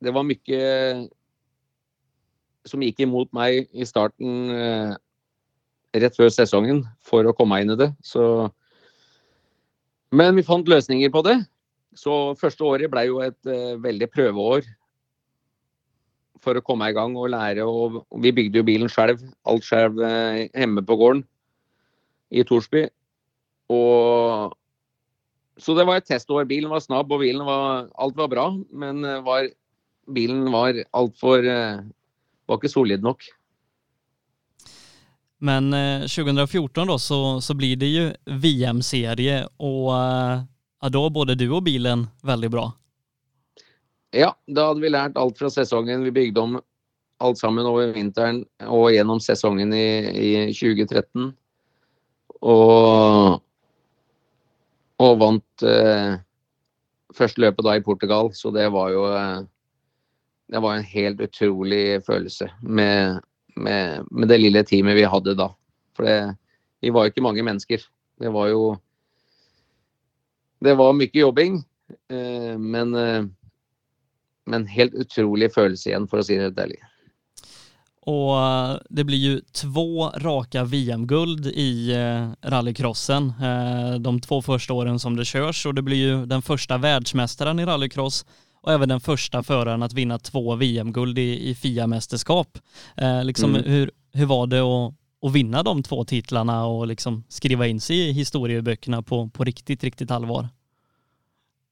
[0.00, 0.64] det var mye
[2.72, 4.96] som gikk imot meg i starten uh,
[5.92, 7.92] rett før sesongen for å komme inn i det.
[8.00, 8.48] Så
[10.12, 11.38] men vi fant løsninger på det.
[11.96, 14.64] Så første året ble jo et uh, veldig prøveår
[16.42, 17.64] for å komme i gang og lære.
[17.64, 19.14] Og, vi bygde jo bilen sjøl,
[19.48, 21.24] alt sjøl uh, hjemme på gården
[22.32, 22.86] i Torsby.
[23.72, 24.52] Og
[25.60, 26.48] så det var et testår.
[26.48, 28.48] Bilen var snabb, og bilen var, alt var bra.
[28.72, 29.50] Men uh, var,
[30.12, 31.82] bilen var altfor uh,
[32.50, 33.22] Var ikke solid nok.
[35.42, 35.72] Men
[36.02, 39.92] 2014 då så, så blir det ju VM-serie och
[40.80, 42.72] ja, då både du och bilen väldigt bra.
[44.10, 46.04] Ja, da hadde vi lært alt fra sesongen.
[46.04, 46.60] Vi bygde om
[47.18, 51.30] alt sammen over vinteren og gjennom sesongen i, i 2013.
[52.42, 53.40] Og,
[55.00, 56.20] og vant eh,
[57.16, 59.40] første løpet da i Portugal, så det var jo eh,
[60.52, 63.22] Det var en helt utrolig følelse med,
[63.54, 65.50] med, med, det lille teamet vi hadde da.
[65.96, 66.16] For det,
[66.82, 67.84] vi var jo ikke mange mennesker.
[68.20, 68.64] Det var jo
[70.62, 71.56] Det var mye jobbing,
[72.08, 73.24] eh, men eh,
[74.46, 76.78] men helt utrolig følelse igjen, for å si det helt ærlig.
[78.06, 81.94] Och eh, det blir ju två raka VM-guld i
[82.42, 83.32] rallycrossen
[83.98, 87.66] de två första åren som det körs och det blir ju den första världsmästaren i
[87.66, 88.24] rallycross
[88.62, 92.58] och även den första föraren att vinna två VM-guld i, i FIA-mästerskap.
[93.24, 93.70] Liksom, mm.
[93.70, 98.08] hur, hur var det att, att vinna de två titlarna och liksom skriva in sig
[98.08, 100.48] i historieböckerna på, på riktigt, riktigt allvar?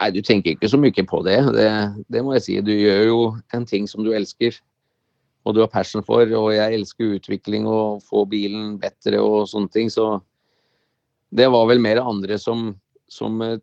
[0.00, 1.36] Nei, du tenker ikke så mye på det.
[1.52, 1.70] det.
[2.08, 2.22] det.
[2.24, 2.54] må jeg si.
[2.64, 3.18] Du gjør jo
[3.52, 4.56] en ting som du elsker
[5.44, 6.24] og du har passion for.
[6.24, 9.92] Og jeg elsker utvikling og få bilen bedre og sånne ting.
[9.92, 10.22] Så
[11.36, 12.72] det var vel mer andre som,
[13.12, 13.58] som uh,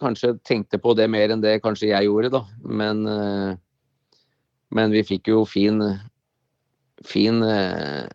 [0.00, 2.42] kanskje tenkte på det mer enn det kanskje jeg gjorde, da.
[2.64, 3.54] Men, uh,
[4.74, 5.82] men vi fikk jo fin,
[7.06, 8.06] fin uh,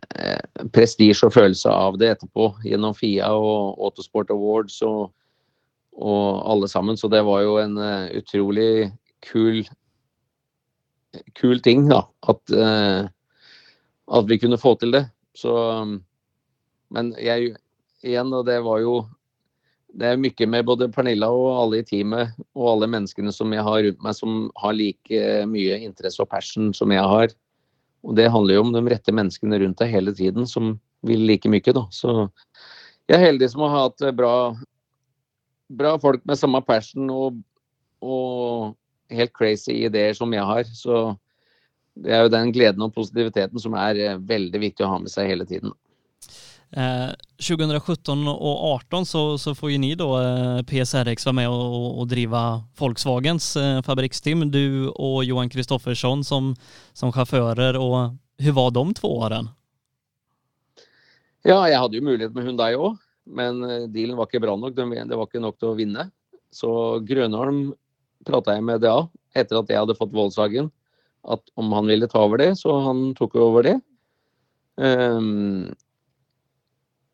[0.74, 4.80] prestisje og følelse av det etterpå gjennom FIA og Autosport Awards.
[4.86, 5.10] og
[5.92, 6.96] og alle sammen.
[6.96, 8.86] Så det var jo en uh, utrolig
[9.20, 9.58] kul,
[11.36, 11.98] kul ting, da.
[12.24, 15.02] At, at, vi kunne få til det.
[15.36, 15.52] Så
[16.88, 17.52] Men jeg
[18.02, 19.02] igjen, og det var jo
[19.92, 23.64] det er mye med både Pernilla og alle i teamet og alle menneskene som jeg
[23.66, 27.34] har rundt meg, som har like mye interesse og passion som jeg har.
[28.02, 30.74] Og det handler jo om de rette menneskene rundt deg hele tiden som
[31.06, 31.84] vil like mye, da.
[31.92, 32.28] Så
[33.10, 34.34] jeg er heldig som har hatt bra
[35.72, 37.40] bra folk med samme passion og,
[38.04, 38.72] og,
[39.12, 40.64] helt crazy ideer som jeg har.
[40.72, 41.12] Så
[42.00, 45.12] det er jo den gleden og positiviteten som er eh, veldig viktig å ha med
[45.12, 45.74] seg hele tiden.
[46.76, 47.10] Eh,
[47.48, 52.06] 2017 och 18 så, så får ju ni då eh, PSRX vara med och, och
[52.06, 56.56] driva Volkswagens eh, fabriksteam, du och Johan Kristoffersson som,
[56.92, 59.48] som chaufförer och hur var de två åren?
[61.42, 62.98] Ja, jeg hadde jo mulighet med Hyundai òg.
[63.26, 64.74] Men eh, dealen var ikke bra nok.
[64.76, 66.08] Det var ikke nok til å vinne.
[66.52, 66.70] Så
[67.06, 67.72] Grønholm
[68.26, 69.00] prata jeg med DA
[69.38, 70.68] etter at jeg hadde fått Volkswagen,
[71.22, 73.76] at om han ville ta over det, så han tok over det.
[74.76, 75.72] Um,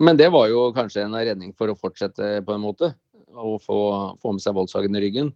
[0.02, 2.92] men det var jo kanskje en redning for å fortsette, på en måte.
[3.38, 3.80] Og få,
[4.22, 5.32] få med seg Volkswagen i ryggen.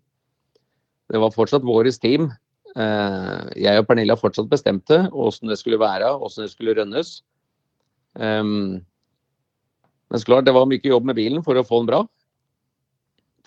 [1.12, 2.30] Det var fortsatt vårt team.
[2.72, 7.18] Uh, jeg og Pernilla fortsatt bestemte åssen det skulle være, åssen det skulle rønnes.
[8.16, 8.80] Um,
[10.08, 12.00] men så klart, det var mye jobb med bilen for å få den bra.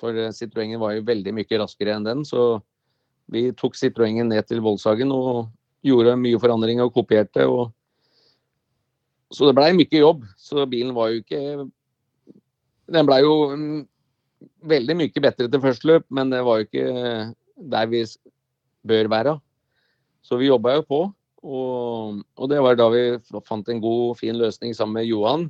[0.02, 2.60] For Citroën Citroengen var jo veldig mye raskere enn den, så
[3.32, 5.48] vi tok Citroengen ned til voldshagen og
[5.86, 7.46] gjorde mye forandringer og kopierte.
[7.48, 7.72] Og...
[9.34, 10.24] Så det blei mye jobb.
[10.38, 11.42] Så bilen var jo ikke
[12.94, 13.82] Den blei jo mm,
[14.70, 16.88] veldig mye bedre til første løp, men det var jo ikke
[17.74, 18.04] der vi
[18.86, 19.40] bør være.
[20.22, 21.00] Så vi jobba jo på.
[21.46, 23.04] Og, og, det var da vi
[23.46, 25.44] fant en god, fin løsning sammen med Johan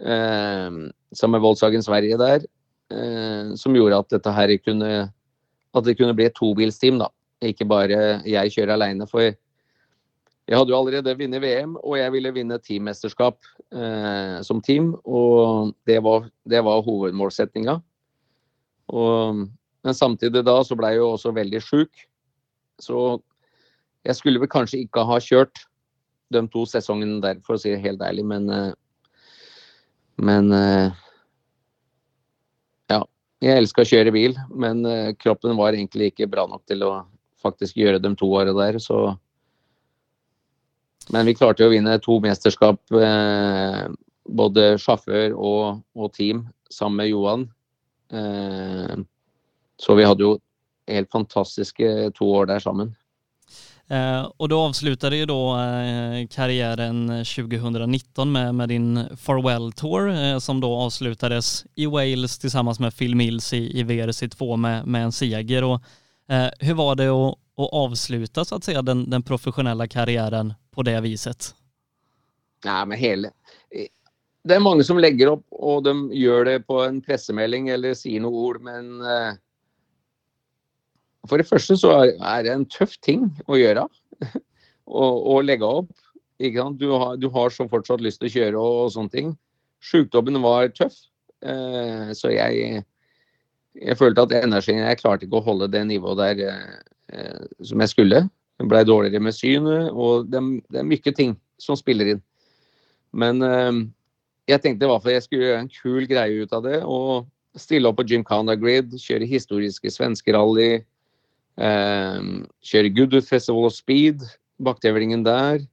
[0.00, 0.70] eh,
[1.12, 2.46] sammen med Volkswagen Sverige der,
[2.92, 4.92] eh, som gjorde at dette her kunne
[5.70, 7.06] at det kunne bli et tobilsteam, da.
[7.46, 9.06] Ikke bare jeg kjører alene.
[9.06, 9.30] For
[10.50, 13.38] jeg hadde jo allerede vunnet VM, og jeg ville vinne teammesterskap
[13.70, 14.92] eh, som team.
[15.06, 17.78] Og det var, det var hovedmålsettinga.
[18.90, 22.02] Men samtidig da så ble jeg jo også veldig sjuk.
[22.82, 23.20] Så
[24.02, 25.62] jeg skulle vel kanskje ikke ha kjørt
[26.34, 28.26] de to sesongene der, for å si det helt ærlig.
[28.26, 28.72] Men eh,
[30.20, 30.92] men eh,
[32.92, 33.00] ja.
[33.40, 36.92] Jeg elska å kjøre bil, men eh, kroppen var egentlig ikke bra nok til å
[37.40, 39.14] faktisk gjøre de to åra der, så
[41.10, 43.86] Men vi klarte jo å vinne to mesterskap, eh,
[44.30, 47.48] både sjåfør og, og, team, sammen med Johan.
[49.78, 50.30] så vi hadde jo
[50.90, 52.90] helt fantastiske to år der sammen.
[53.90, 60.38] Eh, og du avslutade jo da eh, karriären 2019 med, med din Farewell Tour eh,
[60.38, 65.12] som da avslutades i Wales sammen med Phil Mills i, i VRC2 med, med en
[65.12, 65.64] seger.
[65.64, 65.82] Och,
[66.58, 67.94] hur var det å, å
[68.62, 71.52] säga den, den professionella karriären på det viset?
[72.66, 73.30] Nei, men hele
[73.70, 78.24] Det er mange som legger opp, og de gjør det på en pressemelding eller sier
[78.24, 78.86] noen ord, men
[81.28, 83.84] For det første så er det en tøff ting å gjøre.
[84.90, 85.92] Å legge opp
[86.40, 86.80] Ikke sant?
[86.80, 89.28] Du, har, du har så fortsatt lyst til å kjøre og, og sånne ting.
[89.80, 90.96] Sjukdommen var tøff,
[91.44, 92.82] eh, så jeg,
[93.76, 97.92] jeg følte at energien Jeg klarte ikke å holde det nivået der eh, som jeg
[97.92, 98.24] skulle.
[98.60, 102.22] Jeg blei dårligere med synet, og det, det, er mye ting som spiller inn.
[103.16, 103.78] Men eh,
[104.52, 106.80] jeg tenkte i hvert fall jeg skulle gjøre en kul greie ut av det.
[106.84, 110.84] og Stille opp på Jim Cana Grid, kjøre historiske svenskerally.
[111.56, 112.28] Eh,
[112.68, 114.22] kjøre Goodwood Festival of Speed,
[114.62, 115.64] baktevlingen der.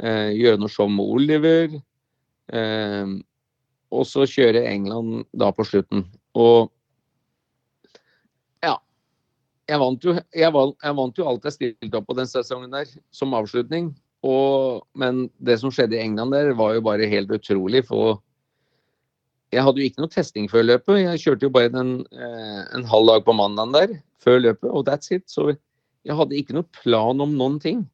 [0.00, 1.76] Eh, gjøre noe show med Oliver.
[2.48, 3.12] Eh,
[3.92, 6.08] og så kjøre England da på slutten.
[6.34, 6.72] Og
[9.66, 12.74] jeg vant, jo, jeg, vant, jeg vant jo alt jeg stilte opp på den sesongen
[12.74, 13.90] der, som avslutning.
[14.26, 17.82] Og, men det som skjedde i England der, var jo bare helt utrolig.
[17.88, 18.20] For
[19.54, 21.02] jeg hadde jo ikke noe testing før løpet.
[21.02, 24.86] Jeg kjørte jo bare den, eh, en halv dag på mandagen der før løpet, og
[24.88, 25.26] that's it.
[25.30, 25.50] Så
[26.06, 27.84] jeg hadde ikke noe plan om noen ting.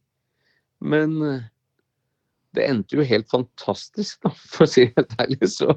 [0.84, 1.48] Men eh,
[2.52, 5.52] det endte jo helt fantastisk, da, for å si det helt ærlig.
[5.56, 5.72] Så,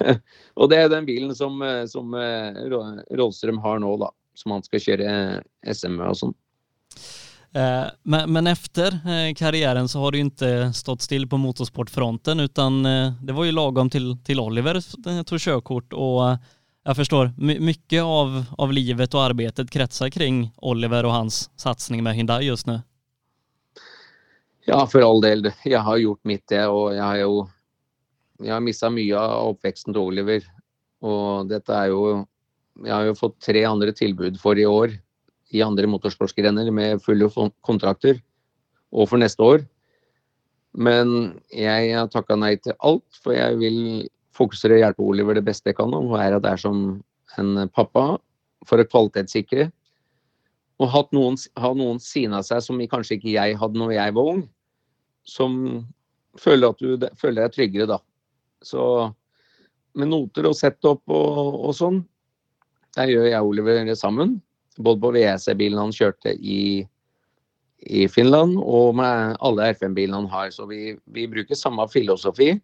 [0.56, 4.80] og det er den bilen som, eh, som Rådstrøm har nå, da som han skal
[4.80, 5.42] köra
[5.74, 6.36] SM och sånt.
[7.54, 12.86] Eh, men, men, efter karrieren karriären så har du inte stått still på motorsportfronten utan
[12.86, 14.80] eh, det var ju lagom till, till Oliver
[15.24, 16.38] tog körkort och
[16.84, 22.14] jag förstår mycket av, av livet och arbetet kretsar kring Oliver och hans satsning med
[22.14, 22.80] Hyundai just nu.
[24.66, 25.52] Ja, for all del.
[25.64, 27.48] Jeg har gjort mitt det Og jeg har jo
[28.42, 30.46] jeg har mista mye av oppveksten til Oliver.
[31.04, 32.24] Og dette er ju
[32.82, 34.96] jeg har jo fått tre andre tilbud for i år
[35.54, 37.28] i andre motorsportsgrener med fulle
[37.62, 38.18] kontrakter,
[38.94, 39.62] og for neste år.
[40.74, 43.78] Men jeg har takka nei til alt, for jeg vil
[44.34, 46.80] fokusere og hjelpe Oliver det beste jeg kan, og være der som
[47.38, 48.16] en pappa
[48.66, 49.68] for å kvalitetssikre.
[50.82, 54.16] Og ha noen, ha noen siden av seg som kanskje ikke jeg hadde når jeg
[54.16, 54.42] var ung,
[55.22, 55.60] som
[56.40, 58.00] føler at du føler deg tryggere da.
[58.64, 58.82] Så
[59.94, 62.02] med noter og setup og, og sånn,
[62.98, 64.38] der gjør jeg og Oliver sammen.
[64.78, 66.84] Både på WEC-bilen han kjørte i,
[67.86, 70.50] i, Finland, og med alle RFM-bilene han har.
[70.54, 72.54] Så vi, vi, bruker samme filosofi.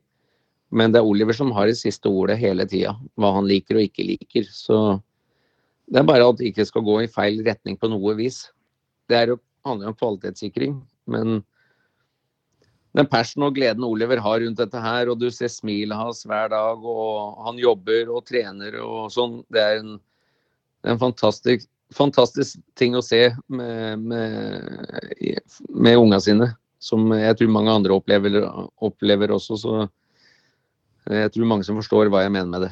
[0.71, 2.95] Men det er Oliver som har det siste ordet hele tida.
[3.19, 4.51] Hva han liker og ikke liker.
[4.51, 5.01] Så
[5.91, 8.45] det er bare at det ikke skal gå i feil retning på noe vis.
[9.11, 10.77] Det jo, handler om kvalitetssikring.
[11.11, 11.41] Men
[12.97, 16.51] den passion og gleden Oliver har rundt dette her, og du ser smilet hans hver
[16.51, 19.99] dag, og han jobber og trener og sånn, det er en
[20.81, 26.53] det er en fantastisk, fantastisk ting å se med, med, med unga sine.
[26.81, 28.39] Som jeg tror mange andre opplever,
[28.81, 29.59] opplever også.
[29.61, 29.75] Så
[31.13, 32.71] jeg tror mange som forstår hva jeg mener med det.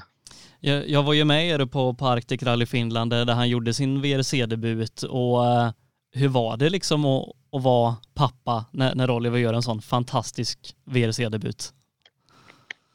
[0.64, 4.00] Jeg, jeg var ju med er på, på Arctic Rally Finland der han gjorde sin
[4.02, 5.70] VRC-debut och uh,
[6.12, 7.16] hur var det liksom å,
[7.50, 11.68] å være pappa når, når Oliver gjør en sånn fantastisk VRC-debut?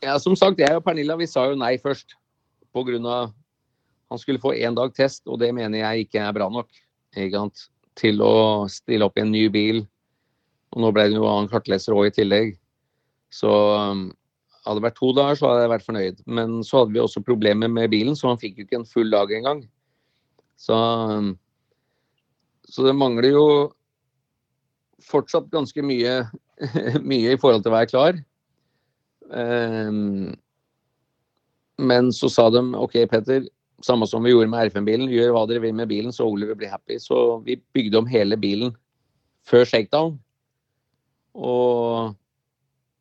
[0.03, 2.17] Ja, som sagt, jeg og Pernilla vi sa jo nei først
[2.73, 3.31] av
[4.13, 6.69] han skulle få én dag test, og det mener jeg ikke er bra nok
[7.97, 8.33] til å
[8.69, 9.79] stille opp i en ny bil.
[10.73, 12.51] Og nå ble det jo annen kartleser òg i tillegg.
[13.33, 14.03] Så um,
[14.65, 16.21] hadde det vært to dager, så hadde jeg vært fornøyd.
[16.29, 19.09] Men så hadde vi også problemer med bilen, så han fikk jo ikke en full
[19.13, 19.63] dag engang.
[20.61, 21.33] Så, um,
[22.69, 23.47] så det mangler jo
[25.03, 26.19] fortsatt ganske mye,
[27.13, 28.21] mye i forhold til å være klar.
[29.33, 30.29] Um,
[31.81, 33.49] men så sa de OK, Petter,
[33.83, 35.11] samme som vi gjorde med RFM-bilen.
[35.11, 36.99] Gjør hva dere vil med bilen, så Oliver blir happy.
[37.01, 38.73] Så vi bygde om hele bilen
[39.47, 40.15] før shakedown.
[41.33, 42.13] Og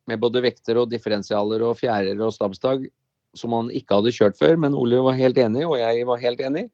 [0.09, 2.89] med både vekter og differensialer og fjærer og stabsdag
[3.37, 4.57] som han ikke hadde kjørt før.
[4.59, 6.67] Men Oliver var helt enig, og jeg var helt enig.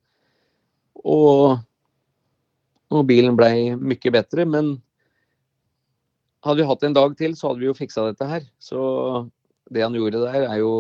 [0.99, 1.60] Og,
[2.91, 4.45] og bilen ble mye bedre.
[4.49, 4.74] Men
[6.45, 8.47] hadde vi hatt en dag til, så hadde vi jo fiksa dette her.
[8.60, 8.80] Så
[9.70, 10.74] det han gjorde der, er jo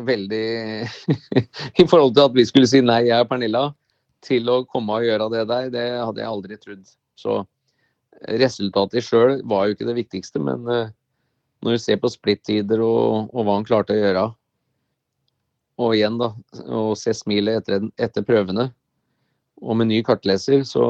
[0.00, 0.46] veldig
[1.82, 3.68] I forhold til at vi skulle si nei, jeg og Pernilla,
[4.22, 6.84] til å komme og gjøre det der, det hadde jeg aldri trodd.
[7.18, 7.42] Så
[8.38, 10.92] resultatet sjøl var jo ikke det viktigste, men uh,
[11.62, 14.24] når du ser på splittider og, og, hva han klarte å gjøre,
[15.82, 16.30] og igjen da,
[16.70, 18.70] å se smilet etter, etter prøvene,
[19.62, 20.84] og med ny kartleser, så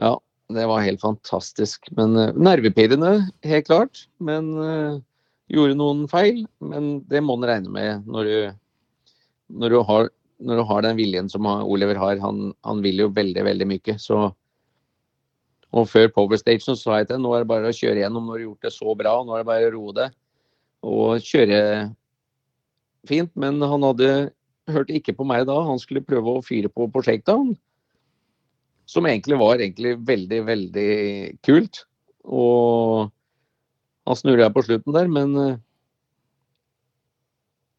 [0.00, 0.14] ja,
[0.52, 1.88] det var helt fantastisk.
[1.98, 4.06] Men uh, nervepirrende, helt klart.
[4.24, 4.50] Men
[5.52, 8.36] gjorde noen feil, men det må en regne med når du,
[9.60, 10.08] når du, har,
[10.40, 12.20] når du har, den viljen som Oliver har.
[12.22, 13.96] Han, han, vil jo veldig, veldig mye.
[14.00, 14.22] Så,
[15.74, 18.30] og før Power Station sa jeg til nå er det bare å kjøre gjennom.
[18.30, 20.08] når du har gjort det så bra, nå er det bare å roe det.
[20.84, 21.60] Og kjøre
[23.08, 23.30] fint.
[23.36, 24.10] Men han hadde
[24.70, 25.58] hørte ikke på meg da.
[25.66, 27.54] Han skulle prøve å fyre på shakedown.
[28.86, 30.88] som egentlig var egentlig veldig, veldig
[31.40, 31.86] kult.
[32.24, 33.08] Og
[34.04, 35.56] han jeg på slutten der, men eh,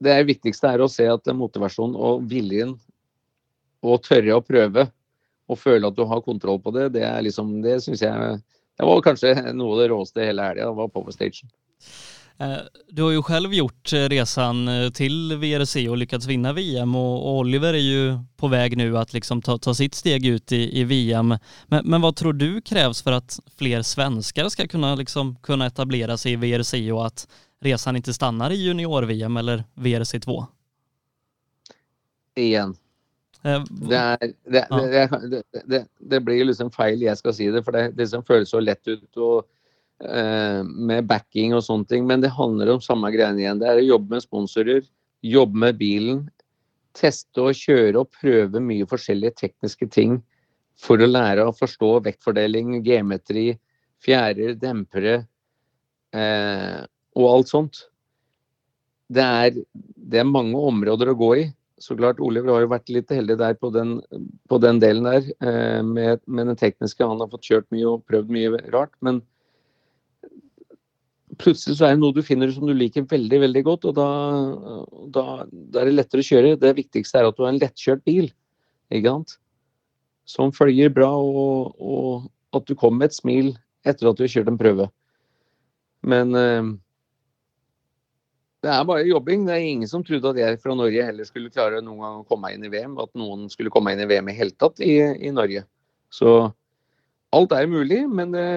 [0.05, 2.75] det viktigste er å se at motivasjonen og viljen
[3.85, 4.87] og tørre å prøve
[5.45, 8.39] og føle at du har kontroll på det, det er liksom, det syns jeg
[8.75, 11.47] det var kanskje noe av det råeste hele helga, var powerstagen.
[11.47, 12.24] Eh,
[12.87, 17.73] du har ju själv gjort eh, resan till VRC och lyckats vinna VM och Oliver
[17.73, 21.37] är ju på väg nu att liksom ta, ta sitt steg ut i, i VM.
[21.67, 26.17] Men, men, vad tror du krävs för att fler svenskar ska kunna, liksom, kunna etablera
[26.17, 27.27] sig i VRC och att
[27.61, 30.45] resan inte stannar i junior-VM eller VRC 2?
[32.35, 32.75] Igen.
[33.45, 34.17] Eh, det, er,
[34.51, 35.19] det, ja.
[35.65, 38.59] det, det, blir liksom feil jeg skal si det, for det, det som føles så
[38.59, 39.45] lett ut og,
[39.95, 42.07] med backing og sånne ting.
[42.07, 43.61] Men det handler om samme greiene igjen.
[43.61, 44.81] Det er å jobbe med sponsorer,
[45.23, 46.23] jobbe med bilen.
[46.95, 50.17] Teste og kjøre og prøve mye forskjellige tekniske ting
[50.79, 53.53] for å lære å forstå vektfordeling, geometri,
[54.03, 55.25] fjærer, dempere.
[56.13, 56.85] eh,
[57.15, 57.77] og alt sånt.
[59.11, 61.45] Det er, det er, mange områder å gå i.
[61.79, 63.97] Så klart, Oliver har jo vært litt heldig der på den,
[64.49, 67.03] på den delen der eh, med, med, den tekniske.
[67.03, 68.93] Han har fått kjørt mye og prøvd mye rart.
[69.03, 69.21] Men
[71.41, 74.09] plutselig så er det noe du finner som du liker veldig veldig godt, og da,
[75.15, 76.55] da, da er det lettere å kjøre.
[76.61, 78.29] Det viktigste er at du har en lettkjørt bil,
[78.93, 79.37] ikke sant?
[80.25, 83.51] som følger bra, og, og at du kommer med et smil
[83.85, 84.87] etter at du har kjørt en prøve.
[86.05, 86.71] Men eh,
[88.65, 89.45] det er bare jobbing.
[89.45, 92.25] Det er ingen som trodde at jeg fra Norge heller skulle klare noen gang å
[92.25, 92.97] komme meg inn i VM.
[93.01, 95.61] At noen skulle komme meg inn i VM i hele tatt i, i Norge.
[96.13, 96.33] Så
[97.35, 98.47] alt er mulig, men det,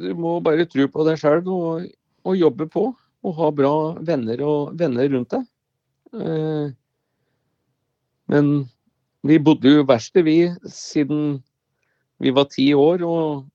[0.00, 1.86] du må bare tro på deg sjøl og,
[2.26, 2.88] og, jobbe på.
[3.26, 3.74] Og ha bra
[4.06, 5.46] venner og venner rundt deg.
[6.14, 6.66] Eh,
[8.30, 8.50] men
[9.26, 10.38] vi bodde jo verste vi
[10.70, 11.40] siden
[12.22, 13.46] vi var ti år, og,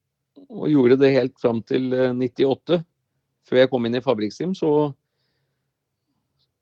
[0.52, 2.78] og gjorde det helt fram til 98.
[2.78, 2.84] Eh,
[3.48, 4.92] før jeg kom inn i Fabrikksim, så,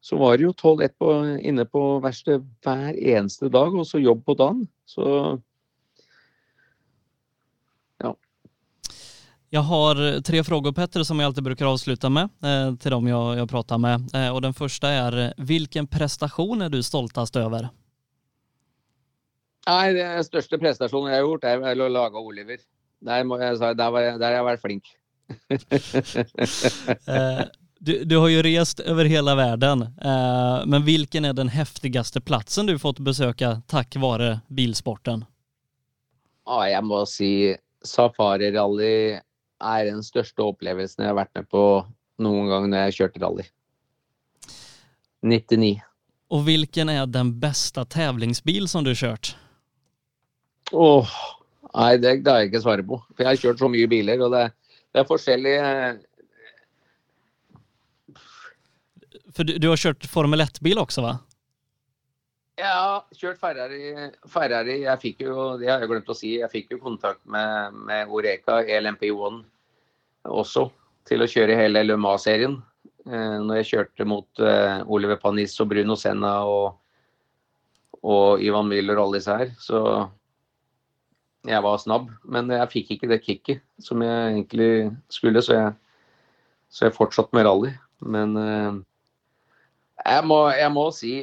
[0.01, 4.38] så var det jo 12-1 inne på verkstedet hver eneste dag, og så jobb på
[4.39, 4.63] dagen.
[4.89, 5.05] Så
[7.99, 8.13] ja.
[9.51, 13.37] Jag har tre frågor Petter som jag alltid brukar avsluta med eh, till dem jag,
[13.37, 14.15] jag pratar med.
[14.15, 17.69] Eh, och den första är, vilken prestation är du stoltast över?
[19.69, 22.61] Nei, Den største prestasjonen jeg har gjort, er å lage Oliver.
[23.05, 24.83] Der, må jeg, der, var jeg, der har jeg vært flink.
[27.09, 27.41] Eh,
[27.79, 32.67] du, du, har jo rest over hele verden, eh, men hvilken er den heftigste plassen
[32.67, 35.23] du har fått besøke takk vare bilsporten?
[36.49, 37.31] Ja, jeg må si
[37.85, 39.19] Safari-rally
[39.60, 41.64] er den største opplevelsen jeg har vært med på
[42.24, 43.45] noen gang når jeg kjørte rally.
[45.26, 45.80] 99.
[46.30, 49.34] Og hvilken er den beste tävlingsbil som du har kjørt?
[50.72, 51.16] Åh,
[51.74, 52.99] nei, det klarer jeg ikke svare på.
[53.16, 54.45] For jeg har kjørt så mye biler, og det,
[54.93, 55.55] det er forskjellig
[59.36, 61.18] For du, du har kjørt Formel 1-bil også, va?
[62.60, 63.93] Ja, kjørt Ferrari.
[64.28, 67.78] Ferrari jeg fikk jo, det har jeg glemt å si, jeg fikk jo kontakt med,
[67.88, 69.39] med Oreka LMP1
[70.28, 70.66] også
[71.07, 72.57] til å kjøre hele Le Mans-serien.
[73.07, 76.76] Eh, når jeg kjørte mot eh, Oliver Panis og Bruno Senna og,
[78.03, 79.53] og Ivan Müller og alle disse her.
[79.64, 79.80] Så
[81.47, 84.72] jeg var snabb, men jeg fikk ikke det kicket som jeg egentlig
[85.07, 85.74] skulle, så jeg,
[86.70, 87.72] så jeg fortsatte med rally.
[88.03, 88.76] Men uh,
[90.03, 91.14] jeg, må, jeg, må, si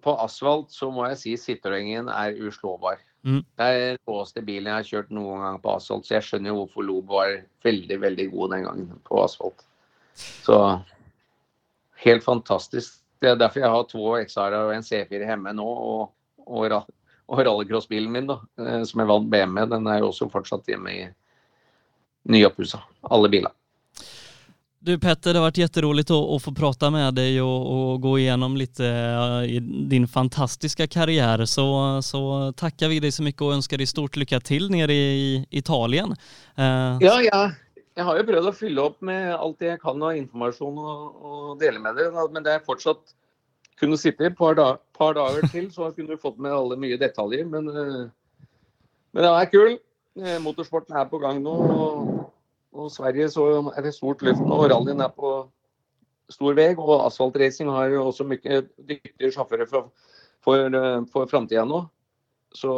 [0.00, 3.02] på asfalt så må jeg si Citroën er uslåbar.
[3.22, 3.42] Mm.
[3.58, 6.52] Det er den råeste bilen jeg har kjørt noen gang på asfalt, så jeg skjønner
[6.52, 7.36] jo hvorfor Lob var
[7.66, 9.66] veldig, veldig god den gangen på asfalt.
[10.14, 10.58] Så
[12.06, 12.98] helt fantastisk.
[13.22, 16.10] Det er derfor jeg har to XR og en C4 hjemme nå, og,
[16.42, 16.64] og
[17.32, 20.68] og rallycrossbilen min, da, eh, som jeg vant BM med, den er jo også fortsatt
[20.68, 21.02] hjemme i
[22.32, 22.82] nyoppussa.
[23.08, 23.54] Alle biler.
[24.84, 28.84] Du Petter, det har varit jätteroligt att få prata med dig och, gå igenom lite
[29.48, 31.44] i din fantastiska karriär.
[31.44, 35.46] Så, så tackar vi dig så mycket och önskar dig stort lycka till nere i
[35.50, 36.10] Italien.
[36.58, 37.50] Uh, ja, ja.
[37.94, 41.48] Jeg har jo prøvd å fylle opp med alt jeg kan av informasjon og, og
[41.60, 43.12] dele med dere, men det er fortsatt
[43.78, 46.78] kunne sitte i et par, dag, par, dager til, så kunne du fått med alle
[46.80, 47.44] mye detaljer.
[47.52, 48.06] Men, eh,
[49.12, 49.76] men det er kul.
[50.22, 51.52] Eh, motorsporten er på gang nå.
[51.52, 52.21] Og,
[52.72, 53.44] og Sverige så
[53.76, 54.58] er det stort løft nå.
[54.70, 55.32] Rallyen er på
[56.32, 56.70] stor vei.
[56.78, 59.90] Og asfaltracing har jo også mye dyktige sjåfører for,
[60.44, 61.84] for, eh, for framtida nå.
[62.54, 62.72] Så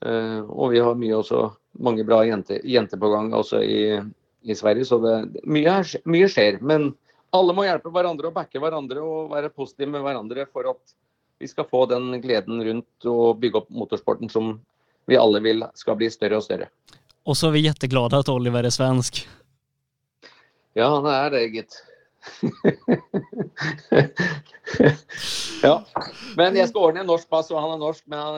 [0.00, 4.00] Og vi har mye også, mange bra jenter, jenter på gang også i,
[4.42, 4.86] i Sverige.
[4.88, 5.74] Så det, mye,
[6.08, 6.56] mye skjer.
[6.62, 6.94] men
[7.36, 10.94] alle må hjelpe hverandre og backe hverandre og være positive med hverandre for at
[11.40, 14.56] vi skal få den gleden rundt å bygge opp motorsporten som
[15.08, 16.68] vi alle vil skal bli større og større.
[17.30, 19.28] Och så är vi jätteglada att Oliver är svensk.
[20.72, 21.84] Ja, han er det, gitt.
[25.62, 25.84] ja.
[26.36, 28.02] Men jeg skal ordne en norsk pass, og han er norsk.
[28.10, 28.34] Men han,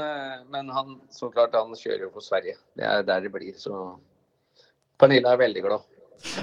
[0.52, 2.58] men han så klart, han kjører jo for Sverige.
[2.76, 3.56] Det er der det blir.
[3.56, 3.96] Så
[5.00, 5.88] Pernilla er veldig glad.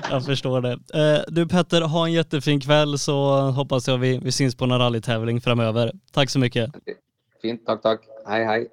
[0.09, 0.75] Jeg forstår det.
[0.89, 3.13] Eh, Du Petter, ha en jättefin kväll så
[3.61, 5.93] hoppas jeg vi, vi syns på en rallytävling fremover.
[6.17, 6.65] Takk så mye.
[7.45, 7.61] Fint.
[7.69, 8.09] Takk, takk.
[8.25, 8.63] Hei, hei.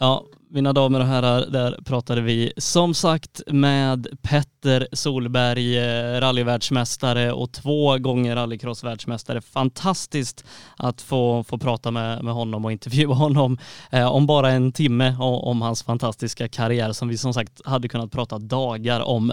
[0.00, 0.16] Ja,
[0.54, 7.52] mina damer och herrar, där pratade vi som sagt med Petter Solberg, eh, rallyvärldsmästare och
[7.52, 9.40] två gånger rallycrossvärldsmästare.
[9.40, 10.44] Fantastiskt
[10.76, 13.58] att få, få prata med, med honom och intervjua honom
[13.90, 17.88] eh, om bara en timme och, om hans fantastiska karriär som vi som sagt hade
[17.88, 19.32] kunnat prata dagar om.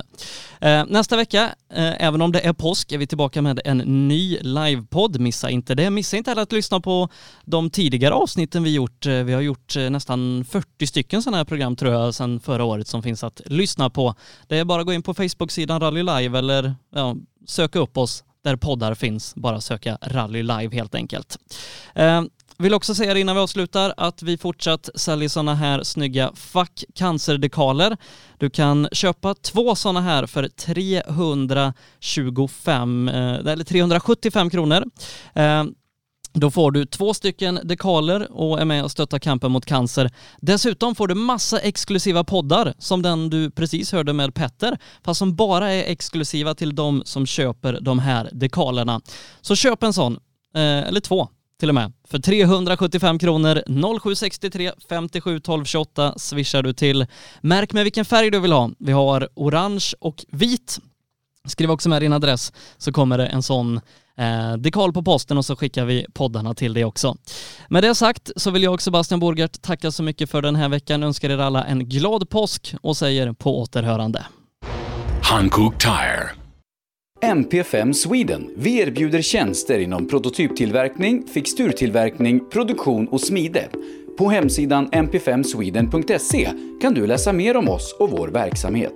[0.62, 4.38] Eh, nästa vecka, eh, även om det är påsk, är vi tillbaka med en ny
[4.42, 5.20] livepodd.
[5.20, 5.90] Missa inte det.
[5.90, 7.10] Missa inte heller att lyssna på
[7.46, 9.06] de tidigare avsnitten vi gjort.
[9.06, 12.64] Eh, Vi har gjort eh, nästan 40 stycken sådana här program tror jag sedan förra
[12.64, 14.16] året som finns att lyssna på.
[14.48, 17.16] Det är bara att gå in på Facebook-sidan Rally Live eller ja,
[17.48, 19.36] söka upp oss där poddar finns.
[19.36, 21.38] Bara söka Rally Live helt enkelt.
[21.96, 22.22] Eh,
[22.58, 27.98] vill också säga innan vi avslutar att vi fortsatt säljer sådana här snygga Fuck Cancerdekaler.
[28.38, 34.84] Du kan köpa två sådana här för 325 eh, eller 375 kronor.
[36.34, 40.12] Då får du två stycken dekaler och är med och stöttar kampen mot cancer.
[40.42, 45.36] Dessutom får du massa exklusiva poddar som den du precis hörde med Petter, fast som
[45.36, 49.02] bara är exklusiva till de som köper de här dekalerna.
[49.42, 50.14] Så köp en sån,
[50.56, 51.28] eh, eller två
[51.60, 53.64] till och med, för 375 kronor
[54.00, 57.06] 0763 57 12 28 swishar du till.
[57.42, 58.72] Märk med vilken färg du vill ha.
[58.80, 60.80] Vi har orange och vit.
[61.48, 63.82] Skriv också med din adress så kommer det en sån
[64.20, 67.16] eh, dekal på posten och så skickar vi poddarna till dig också.
[67.70, 70.70] Med det sagt så vill jag och Sebastian Borgert tacka så mycket för den här
[70.70, 74.26] veckan, önskar er alla en glad påsk och säger på återhörande.
[75.24, 76.30] Hankook Tire.
[77.22, 78.50] MP5 Sweden.
[78.58, 83.68] Vi erbjuder tjänster inom prototyptillverkning, fixturtillverkning, produktion och smide.
[84.18, 86.50] På hemsidan mp5sweden.se
[86.82, 88.94] kan du läsa mer om oss och vår verksamhet.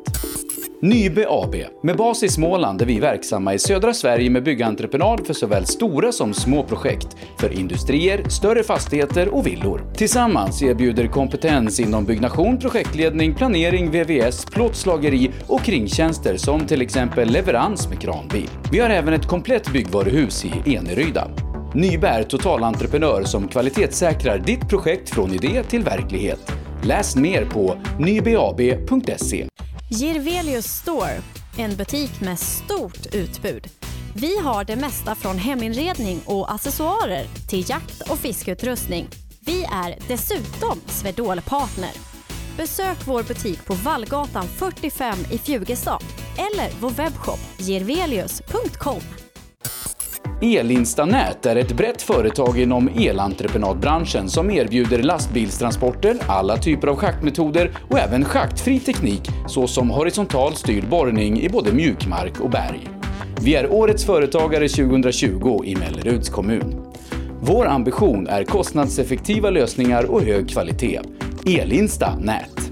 [0.84, 5.34] Nybe AB, med bas i Småland är vi verksamma i södra Sverige med byggentreprenad för
[5.34, 7.07] såväl stora som små projekt,
[7.39, 9.93] för industrier, större fastigheter och villor.
[9.95, 17.89] Tillsammans erbjuder kompetens inom byggnation, projektledning, planering, VVS, plåtslageri och kringtjänster som till exempel leverans
[17.89, 18.49] med kranbil.
[18.71, 21.27] Vi har även ett komplett byggvaruhus i Eneryda.
[21.73, 26.62] Nybe är totalentreprenör som kvalitetssäkrar ditt projekt från idé till verklighet.
[26.86, 29.47] Läs mer på nybab.se.
[29.89, 31.21] Girvelius Store,
[31.57, 33.67] en butik med stort utbud.
[34.15, 39.07] Vi har det mesta från heminredning och accessoarer till jakt och fiskeutrustning.
[39.39, 41.91] Vi är dessutom Swedol-partner.
[42.57, 46.03] Besök vår butik på Vallgatan 45 i Fjugestad
[46.38, 49.01] eller vår webbshop girvelius.com.
[50.44, 58.00] Elinstanät är ett brett företag inom elentreprenadbranschen som erbjuder lastbilstransporter, alla typer av schaktmetoder och
[58.00, 62.89] även schaktfri teknik såsom horisontal styrd borrning i både mjukmark och berg.
[63.41, 66.82] Vi är Årets Företagare 2020 i Melleruds kommun.
[67.41, 71.02] Vår ambition är kostnadseffektiva lösningar och hög kvalitet.
[71.45, 72.64] Elinsta Nät.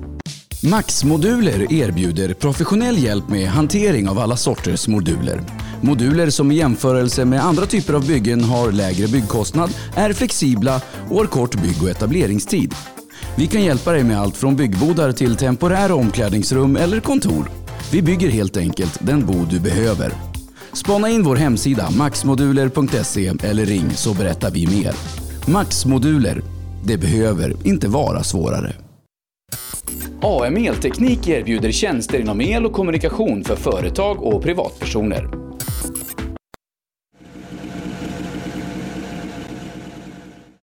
[0.63, 5.41] Max-moduler erbjuder professionell hjälp med hantering av alla sorters moduler.
[5.81, 11.17] Moduler som i jämförelse med andra typer av byggen har lägre byggkostnad, är flexibla och
[11.17, 12.75] har kort bygg och etableringstid.
[13.35, 17.51] Vi kan hjälpa dig med allt från byggbodar till temporära omklädningsrum eller kontor.
[17.91, 20.13] Vi bygger helt enkelt den bod du behöver.
[20.73, 24.95] Spana in vår hemsida maxmoduler.se eller ring så berättar vi mer.
[25.47, 26.41] Max-moduler.
[26.83, 28.73] Det behöver inte vara svårare.
[30.21, 35.40] AM Elteknik erbjuder tjänster inom el och kommunikation för företag och privatpersoner.